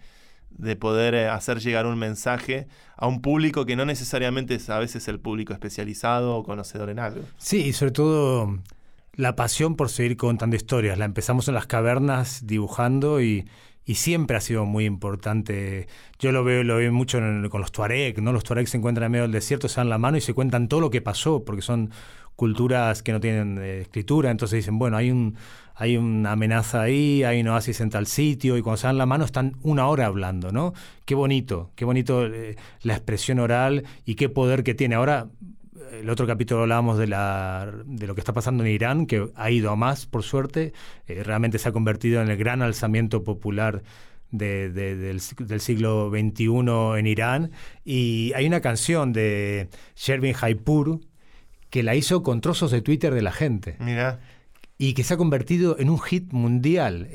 [0.58, 4.78] de poder eh, hacer llegar un mensaje a un público que no necesariamente es a
[4.78, 7.22] veces el público especializado o conocedor en algo.
[7.38, 8.58] Sí, y sobre todo
[9.14, 10.98] la pasión por seguir contando historias.
[10.98, 13.46] La empezamos en las cavernas dibujando y,
[13.94, 15.86] siempre ha sido muy importante.
[16.18, 17.18] Yo lo veo, lo veo mucho
[17.50, 18.32] con los Tuareg, ¿no?
[18.32, 20.68] Los Tuareg se encuentran en medio del desierto, se dan la mano y se cuentan
[20.68, 21.90] todo lo que pasó, porque son
[22.36, 25.36] culturas que no tienen eh, escritura, entonces dicen, bueno, hay un
[25.74, 29.06] hay una amenaza ahí, hay un oasis en tal sitio, y cuando se dan la
[29.06, 30.74] mano están una hora hablando, ¿no?
[31.04, 34.94] Qué bonito, qué bonito eh, la expresión oral y qué poder que tiene.
[34.94, 35.28] Ahora,
[35.92, 39.50] el otro capítulo hablábamos de, la, de lo que está pasando en Irán, que ha
[39.50, 40.72] ido a más, por suerte,
[41.06, 43.82] eh, realmente se ha convertido en el gran alzamiento popular
[44.30, 47.50] del, del, siglo XXI en Irán.
[47.84, 51.00] Y hay una canción de Shervin Jaipur
[51.68, 53.76] que la hizo con trozos de Twitter de la gente.
[53.78, 54.20] Mira
[54.82, 57.08] y que se ha convertido en un hit mundial.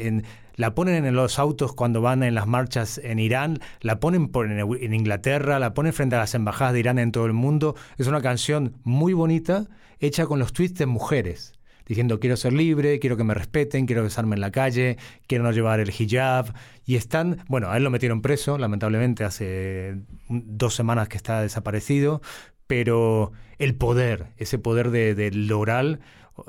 [0.55, 4.93] La ponen en los autos cuando van en las marchas en Irán, la ponen en,
[4.93, 7.75] Inglaterra, la ponen frente a las embajadas de Irán en todo el mundo.
[7.97, 9.67] Es una canción muy bonita,
[9.99, 11.55] hecha con los tweets de mujeres
[11.85, 15.51] diciendo quiero ser libre, quiero que me respeten, quiero besarme en la calle, quiero no
[15.51, 16.53] llevar el hijab.
[16.85, 19.97] Y están, bueno, a él lo metieron preso, lamentablemente, hace
[20.29, 22.21] dos semanas que está desaparecido,
[22.65, 25.99] pero el poder, ese poder del de, oral,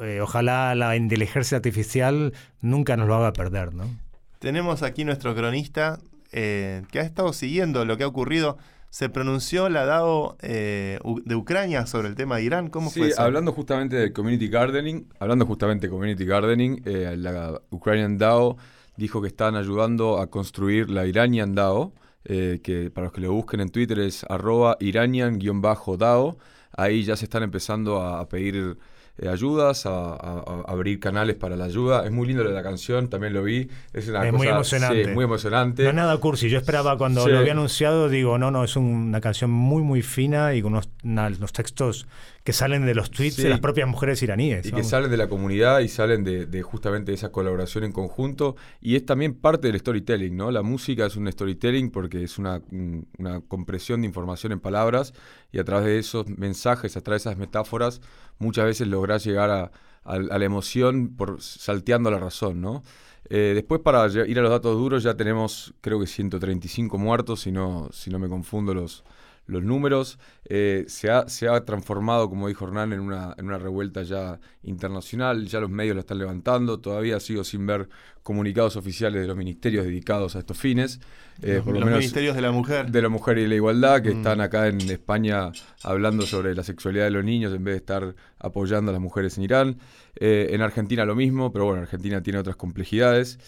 [0.02, 3.84] eh, ojalá la inteligencia artificial nunca nos lo haga perder, ¿no?
[4.38, 5.98] Tenemos aquí nuestro cronista
[6.32, 8.58] eh, que ha estado siguiendo lo que ha ocurrido
[8.90, 12.68] se pronunció la DAO eh, de Ucrania sobre el tema de Irán.
[12.68, 13.20] ¿Cómo sí, fue eso?
[13.20, 18.56] hablando justamente de community gardening, hablando justamente de community gardening, eh, la Ukrainian DAO
[18.96, 21.92] dijo que están ayudando a construir la Iranian DAO,
[22.24, 26.36] eh, que para los que lo busquen en Twitter es arroba iranian-dao.
[26.76, 28.76] Ahí ya se están empezando a, a pedir
[29.18, 30.14] eh, ayudas, a,
[30.66, 32.04] abrir canales para la ayuda.
[32.04, 33.68] Es muy lindo la canción, también lo vi.
[33.92, 35.14] Es una muy emocionante.
[35.14, 35.82] muy emocionante.
[35.82, 36.48] No es nada cursi.
[36.48, 40.54] Yo esperaba cuando lo había anunciado, digo, no, no, es una canción muy, muy fina
[40.54, 42.06] y con unos, unos textos
[42.48, 44.64] que salen de los tweets de las propias mujeres iraníes.
[44.64, 48.56] Y que salen de la comunidad y salen de, justamente esa colaboración en conjunto.
[48.80, 50.50] Y es también parte del storytelling, ¿no?
[50.50, 52.62] La música es un storytelling porque es una,
[53.18, 55.12] una compresión de información en palabras
[55.52, 58.00] y a través de esos mensajes, a través de esas metáforas,
[58.38, 59.70] muchas veces lográs llegar a,
[60.06, 62.82] la emoción por salteando la razón, ¿no?
[63.28, 67.52] Eh, después, para ir a los datos duros, ya tenemos, creo que 135 muertos, si
[67.52, 69.04] no, si no me confundo los,
[69.48, 70.18] los números.
[70.44, 74.38] Eh, se, ha, se, ha, transformado, como dijo Hernán, en una, en una revuelta ya
[74.62, 75.46] internacional.
[75.46, 76.78] Ya los medios lo están levantando.
[76.78, 77.88] Todavía sigo sin ver
[78.22, 81.00] comunicados oficiales de los ministerios dedicados a estos fines.
[81.42, 82.90] Eh, los, ministerios de la mujer.
[82.90, 84.18] De la mujer y la igualdad, que mm.
[84.18, 85.50] están acá en España
[85.82, 89.38] hablando sobre la sexualidad de los niños en vez de estar apoyando a las mujeres
[89.38, 89.78] en Irán.
[90.16, 93.38] Eh, en Argentina lo mismo, pero bueno, Argentina tiene otras complejidades.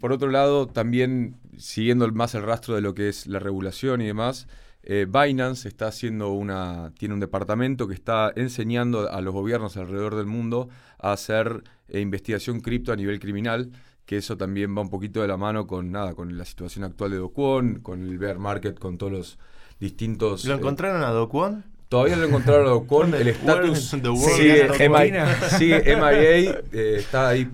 [0.00, 4.06] por otro lado, también siguiendo más el rastro de lo que es la regulación y
[4.06, 4.48] demás,
[4.82, 10.16] eh, Binance está haciendo una, tiene un departamento que está enseñando a los gobiernos alrededor
[10.16, 10.68] del mundo
[10.98, 13.70] a hacer eh, investigación cripto a nivel criminal,
[14.06, 17.10] que eso también va un poquito de la mano con nada, con la situación actual
[17.10, 19.38] de Do con el bear market, con todos los
[19.78, 20.46] distintos.
[20.46, 21.28] ¿Lo eh, encontraron a Do
[21.88, 23.94] Todavía no lo encontraron a Do el estatus
[25.58, 27.50] sigue, MIA, está ahí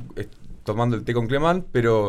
[0.63, 2.09] tomando el té con Clemán, pero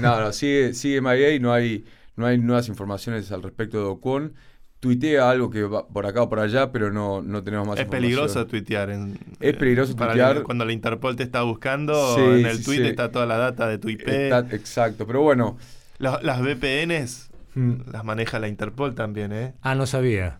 [0.00, 1.84] no, no, sigue, sigue MIA, no hay
[2.18, 4.34] no hay nuevas informaciones al respecto de Ocon.
[4.80, 7.86] Tuitea algo que va por acá o por allá, pero no, no tenemos más es
[7.86, 8.90] peligroso tuitear.
[8.90, 10.44] En, es peligroso tuitear.
[10.44, 13.88] cuando la Interpol te está buscando, en el tweet está toda la data de tu
[13.88, 14.08] IP.
[14.08, 15.58] exacto, pero bueno.
[15.98, 17.90] las VPNs hmm.
[17.90, 19.54] las maneja la Interpol también, ¿eh?
[19.62, 20.38] Ah, no sabía.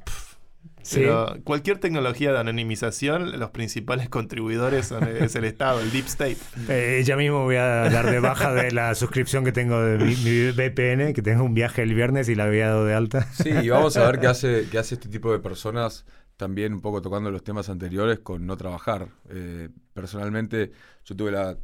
[0.93, 6.39] Pero cualquier tecnología de anonimización, los principales contribuidores son, es el Estado, el Deep State.
[6.69, 10.15] Eh, ya mismo voy a dar de baja de la suscripción que tengo de mi,
[10.15, 13.27] VPN, que tengo un viaje el viernes y la había dado de alta.
[13.33, 16.05] Sí, y vamos a ver qué hace, qué hace este tipo de personas
[16.39, 19.09] también un poco tocando los temas anteriores con no trabajar.
[19.29, 20.71] Eh, personalmente,
[21.05, 21.57] yo tuve la,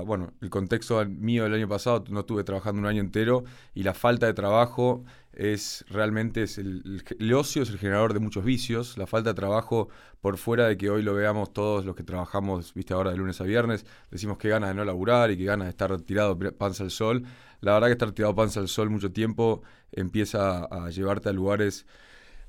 [0.00, 3.92] bueno, el contexto mío del año pasado, no estuve trabajando un año entero y la
[3.92, 5.04] falta de trabajo
[5.34, 7.02] es realmente, es el,
[7.34, 9.90] ocio es el generador de muchos vicios, la falta de trabajo
[10.22, 13.38] por fuera de que hoy lo veamos todos los que trabajamos, viste ahora de lunes
[13.42, 16.84] a viernes, decimos que ganas de no laburar y que ganas de estar tirado panza
[16.84, 17.24] al sol.
[17.60, 19.62] La verdad que estar tirado panza al sol mucho tiempo
[19.92, 21.86] empieza a llevarte a lugares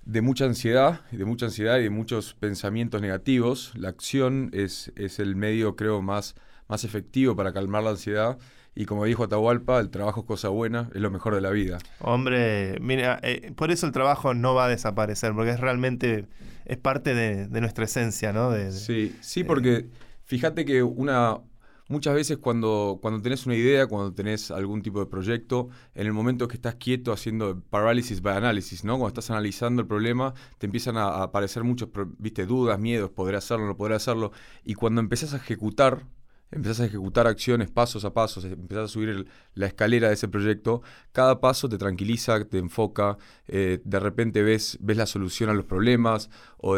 [0.06, 3.72] de mucha ansiedad, de mucha ansiedad y de muchos pensamientos negativos.
[3.76, 6.36] La acción es, es el medio, creo, más,
[6.68, 8.38] más efectivo para calmar la ansiedad.
[8.76, 11.78] Y como dijo Atahualpa, el trabajo es cosa buena, es lo mejor de la vida.
[12.00, 16.28] Hombre, mira, eh, por eso el trabajo no va a desaparecer, porque es realmente,
[16.66, 18.50] es parte de, nuestra esencia, ¿no?
[18.50, 19.86] De, sí, sí, porque
[20.24, 21.38] fíjate que una,
[21.88, 26.14] muchas veces cuando, cuando tenés una idea, cuando tenés algún tipo de proyecto, en el
[26.14, 28.94] momento que estás quieto haciendo parálisis by analysis, ¿no?
[28.94, 33.66] Cuando estás analizando el problema, te empiezan a, aparecer muchos, viste, dudas, miedos, podré hacerlo,
[33.66, 34.32] no podré hacerlo.
[34.64, 36.06] Y cuando empezás a ejecutar,
[36.52, 40.82] empezás a ejecutar acciones pasos a pasos, empezás a subir la escalera de ese proyecto,
[41.12, 43.18] cada paso te tranquiliza, te enfoca,
[43.48, 46.78] eh, de repente ves, ves la solución a los problemas o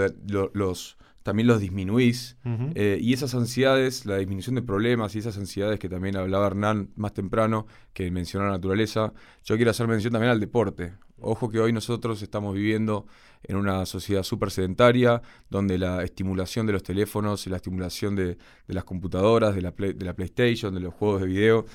[0.54, 2.38] los también los disminuís.
[2.76, 6.92] Eh, y esas ansiedades, la disminución de problemas y esas ansiedades que también hablaba Hernán
[6.96, 9.12] más temprano, que mencionó la naturaleza,
[9.44, 10.94] yo quiero hacer mención también al deporte.
[11.20, 13.08] Ojo que hoy nosotros estamos viviendo
[13.42, 18.38] en una sociedad súper sedentaria, donde la estimulación de los teléfonos y la estimulación de,
[18.68, 21.66] las computadoras, de la, de la PlayStation, de los juegos de video,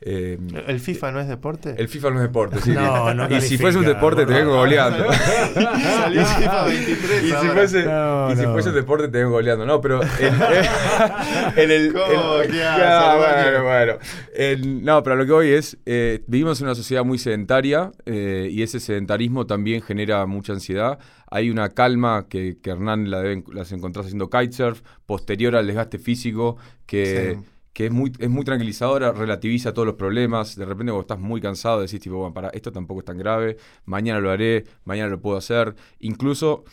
[0.00, 1.74] Eh, ¿El FIFA no es deporte?
[1.78, 2.70] el FIFA no es deporte, sí.
[2.74, 5.06] No, no y si fuese un deporte te vengo goleando.
[5.54, 7.84] Salió FIFA 23 Y si, fuese,
[8.52, 9.64] fuese deporte te vengo goleando.
[9.64, 10.34] No, pero en,
[11.56, 11.92] en el...
[11.92, 12.42] ¿Cómo?
[12.42, 13.92] en- ¿Qué Ya, bueno, bueno.
[14.34, 17.90] En- no, pero a lo que voy es, eh, vivimos en una sociedad muy sedentaria
[18.04, 20.98] eh, y ese sedentarismo también genera mucha ansiedad.
[21.30, 25.98] Hay una calma que, que Hernán la deben, las encontrás haciendo kitesurf, posterior al desgaste
[25.98, 27.48] físico, que, Sí.
[27.76, 30.56] Que es, muy, es muy tranquilizadora, relativiza todos los problemas.
[30.56, 33.58] De repente cuando estás muy cansado decís, tipo, bueno, para, esto tampoco es tan grave,
[33.84, 35.74] mañana lo haré, mañana lo puedo hacer.
[36.00, 36.64] Incluso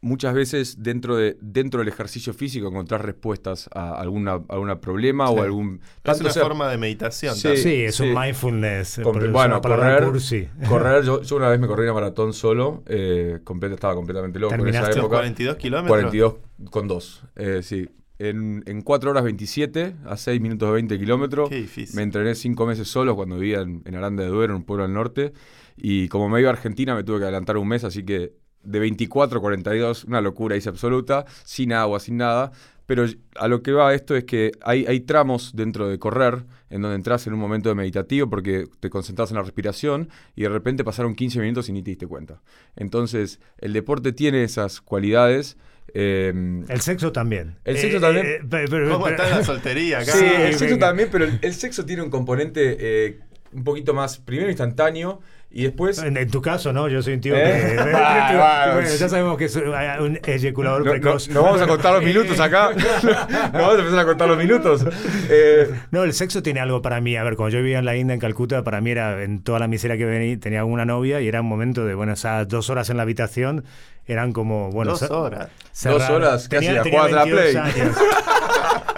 [0.00, 5.34] muchas veces dentro, de, dentro del ejercicio físico encontrás respuestas a alguna, algún problema Sí.
[5.36, 5.80] o algún...
[5.84, 7.36] Es tanto una sea- forma de meditación.
[7.36, 7.42] Sí.
[7.44, 7.62] también.
[7.62, 8.02] Sí, es sí.
[8.08, 9.00] un mindfulness.
[9.04, 10.48] por eso bueno, correr, cursi.
[10.68, 14.52] correr yo, yo una vez me corrí una maratón solo, eh, completa, estaba completamente loco
[14.56, 15.06] en esa época.
[15.10, 15.88] 42 kilómetros.
[15.96, 16.34] 42
[16.72, 17.88] con 2, eh, sí.
[18.20, 21.48] En, en 4 horas 27, a 6 minutos de 20 kilómetros.
[21.48, 21.96] Qué difícil.
[21.96, 24.84] Me entrené 5 meses solo cuando vivía en, en Aranda de Duero, en un pueblo
[24.84, 25.32] al norte.
[25.76, 28.78] Y como me iba a Argentina, me tuve que adelantar un mes, así que de
[28.78, 32.52] 24 a 42, una locura hice absoluta, sin agua, sin nada.
[32.86, 33.04] Pero
[33.36, 36.96] a lo que va esto es que hay, hay tramos dentro de correr en donde
[36.96, 40.82] entras en un momento de meditativo porque te concentras en la respiración y de repente
[40.82, 42.42] pasaron 15 minutos y ni te diste cuenta.
[42.74, 45.56] Entonces, el deporte tiene esas cualidades.
[45.94, 47.56] Eh, El sexo también.
[47.64, 48.48] El sexo también.
[48.48, 50.12] pe- pero- ¿Cómo pero- está la soltería acá?
[50.12, 53.18] Sí, el sexo también, pero el, el sexo tiene un componente eh,
[53.52, 55.20] un poquito más, primero instantáneo
[55.52, 55.98] y después...
[55.98, 56.88] En, en tu caso, ¿no?
[56.88, 57.74] Yo soy un tío ¿Eh?
[57.76, 57.80] que.
[57.94, 61.28] Ah, bueno, bueno, ya sabemos que es un eyaculador No, no- precoz.
[61.28, 62.70] no vamos a contar los minutos acá.
[63.52, 64.84] No vamos a empezar a contar los minutos.
[65.28, 67.16] Eh, No, el sexo tiene algo para mí.
[67.16, 69.58] A ver, cuando yo vivía en la India, en Calcuta, para mí era en toda
[69.58, 72.70] la miseria que venía, tenía una novia y era un momento de, bueno, esas dos
[72.70, 73.64] horas en la habitación
[74.06, 75.48] eran como, bueno, Dos horas.
[75.72, 75.98] cerrar.
[75.98, 76.84] Dos horas, ¿qué Tenía, hacías?
[76.84, 77.82] tenía ¿Jugabas a la 22 Play?
[77.82, 77.96] años.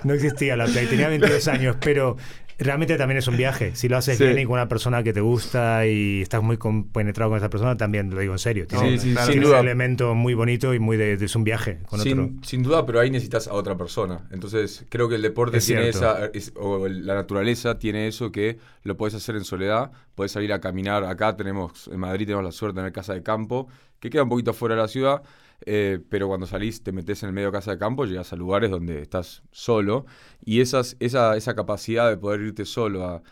[0.05, 2.16] No existía la Play, tenía 22 años, pero
[2.62, 3.74] realmente también es un viaje.
[3.74, 4.24] Si lo haces Sí.
[4.24, 7.76] bien y con una persona que te gusta y estás muy compenetrado con esa persona,
[7.76, 8.66] también lo digo en serio.
[8.66, 9.60] Tiene, Sí, sí, claro, sin duda.
[9.60, 12.12] un elemento muy bonito y muy de, de- es un viaje con otro.
[12.12, 14.26] Sin, sin duda, pero ahí necesitas a otra persona.
[14.30, 15.98] Entonces, creo que el deporte Es tiene cierto.
[15.98, 20.52] esa, es- o la naturaleza tiene eso que lo puedes hacer en soledad, puedes salir
[20.52, 21.04] a caminar.
[21.04, 23.68] Acá tenemos, en Madrid tenemos la suerte de tener casa de campo,
[24.00, 25.22] que queda un poquito fuera de la ciudad,
[25.66, 28.70] eh, pero cuando salís, te metes en el medio casa de campo, llegas a lugares
[28.70, 30.06] donde estás solo,
[30.44, 33.22] y esas, esa, esa capacidad de poder irte solo a,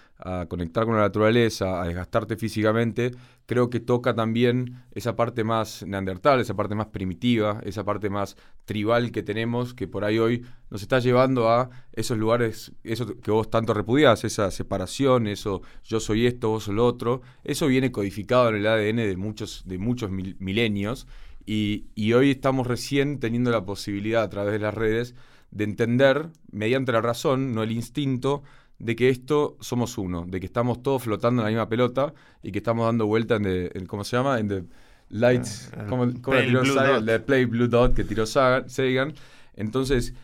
[0.48, 3.12] conectar con la naturaleza, a desgastarte físicamente,
[3.46, 8.36] creo que toca también esa parte más neandertal, esa parte más primitiva, esa parte más
[8.66, 13.30] tribal que tenemos, que por ahí hoy nos está llevando a esos lugares, eso que
[13.30, 17.90] vos tanto repudias, esa separación, eso yo soy esto, vos sos lo otro, eso viene
[17.90, 21.06] codificado en el ADN de muchos, de muchos mil- milenios
[21.46, 25.14] y, y hoy estamos recién teniendo la posibilidad a través de las redes
[25.50, 28.42] de entender, mediante la razón, no el instinto,
[28.78, 32.50] de que esto somos uno, de que estamos todos flotando en la misma pelota y
[32.52, 34.38] que estamos dando vuelta en, ¿cómo se llama?
[34.38, 34.64] En the
[35.10, 37.22] lights, El ¿cómo, cómo la Pale tiró Sagan?
[37.26, 39.12] Play Blue Dot que tiró Sagan.
[39.54, 40.14] Entonces,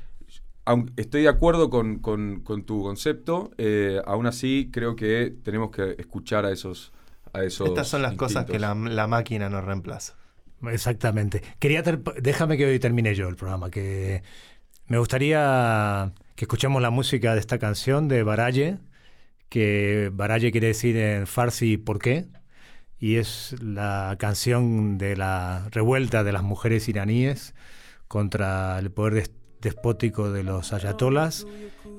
[0.96, 5.96] estoy de acuerdo con, con- con tu concepto, eh, aún así creo que tenemos que
[5.98, 6.92] escuchar a esos...
[7.32, 10.14] A esos Estas son las cosas que la, la máquina nos reemplaza.
[10.70, 11.42] Exactamente.
[11.58, 14.22] Quería ter- déjame que hoy termine yo el programa, que
[14.88, 18.78] me gustaría que escuchemos la música de esta canción de Baraye,
[19.48, 22.26] que Baraye quiere decir en farsi ¿por qué?
[22.98, 27.54] Y es la canción de la revuelta de las mujeres iraníes
[28.08, 29.30] contra el poder des-
[29.60, 31.46] despótico de los ayatolas.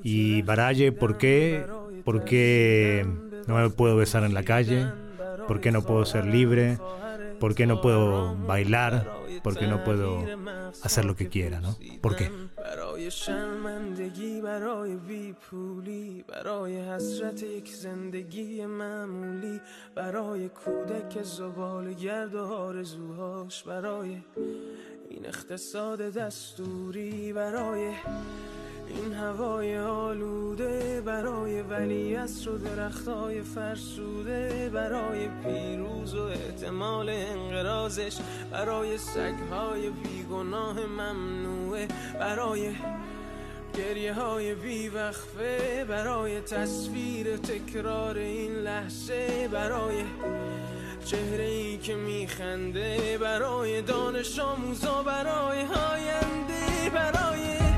[0.02, 1.64] Y Baraye, ¿por qué?
[2.04, 3.06] ¿Por qué
[3.46, 4.86] no me puedo besar en la calle?
[5.46, 6.78] ¿Por qué no puedo ser libre?
[7.39, 9.07] ¿Por qué no puedo bailar?
[9.43, 10.25] ¿Por qué no puedo
[10.83, 11.59] hacer lo que quiera?
[11.59, 11.75] ¿no?
[12.01, 12.29] ¿Por qué?
[12.57, 19.61] برای شرمندگی برای بی پولی برای حسرت یک زندگی معمولی
[19.95, 24.17] برای کودک زبال گرد و آرزوهاش برای
[25.09, 27.91] این اقتصاد دستوری برای
[28.90, 38.18] این هوای آلوده برای ولیعصر و درختای فرسوده برای پیروز و احتمال انقرازش
[38.50, 41.88] برای سگهای بیگناه ممنوعه
[42.20, 42.70] برای
[43.74, 50.04] گریه های بیوقفه برای تصویر تکرار این لحظه برای
[51.04, 57.77] چهره ای که میخنده برای دانش آموزا برای آینده برای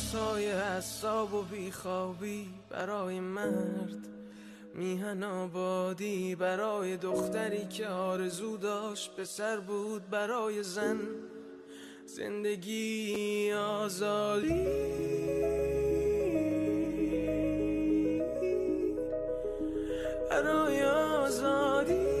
[0.11, 4.07] غرصای حساب و بیخوابی برای مرد.
[4.75, 10.99] میهن آبادی برای دختری که آرزو داشت به سر بود برای زن.
[12.05, 14.65] زندگی آزادی.
[20.29, 22.20] برای آزادی.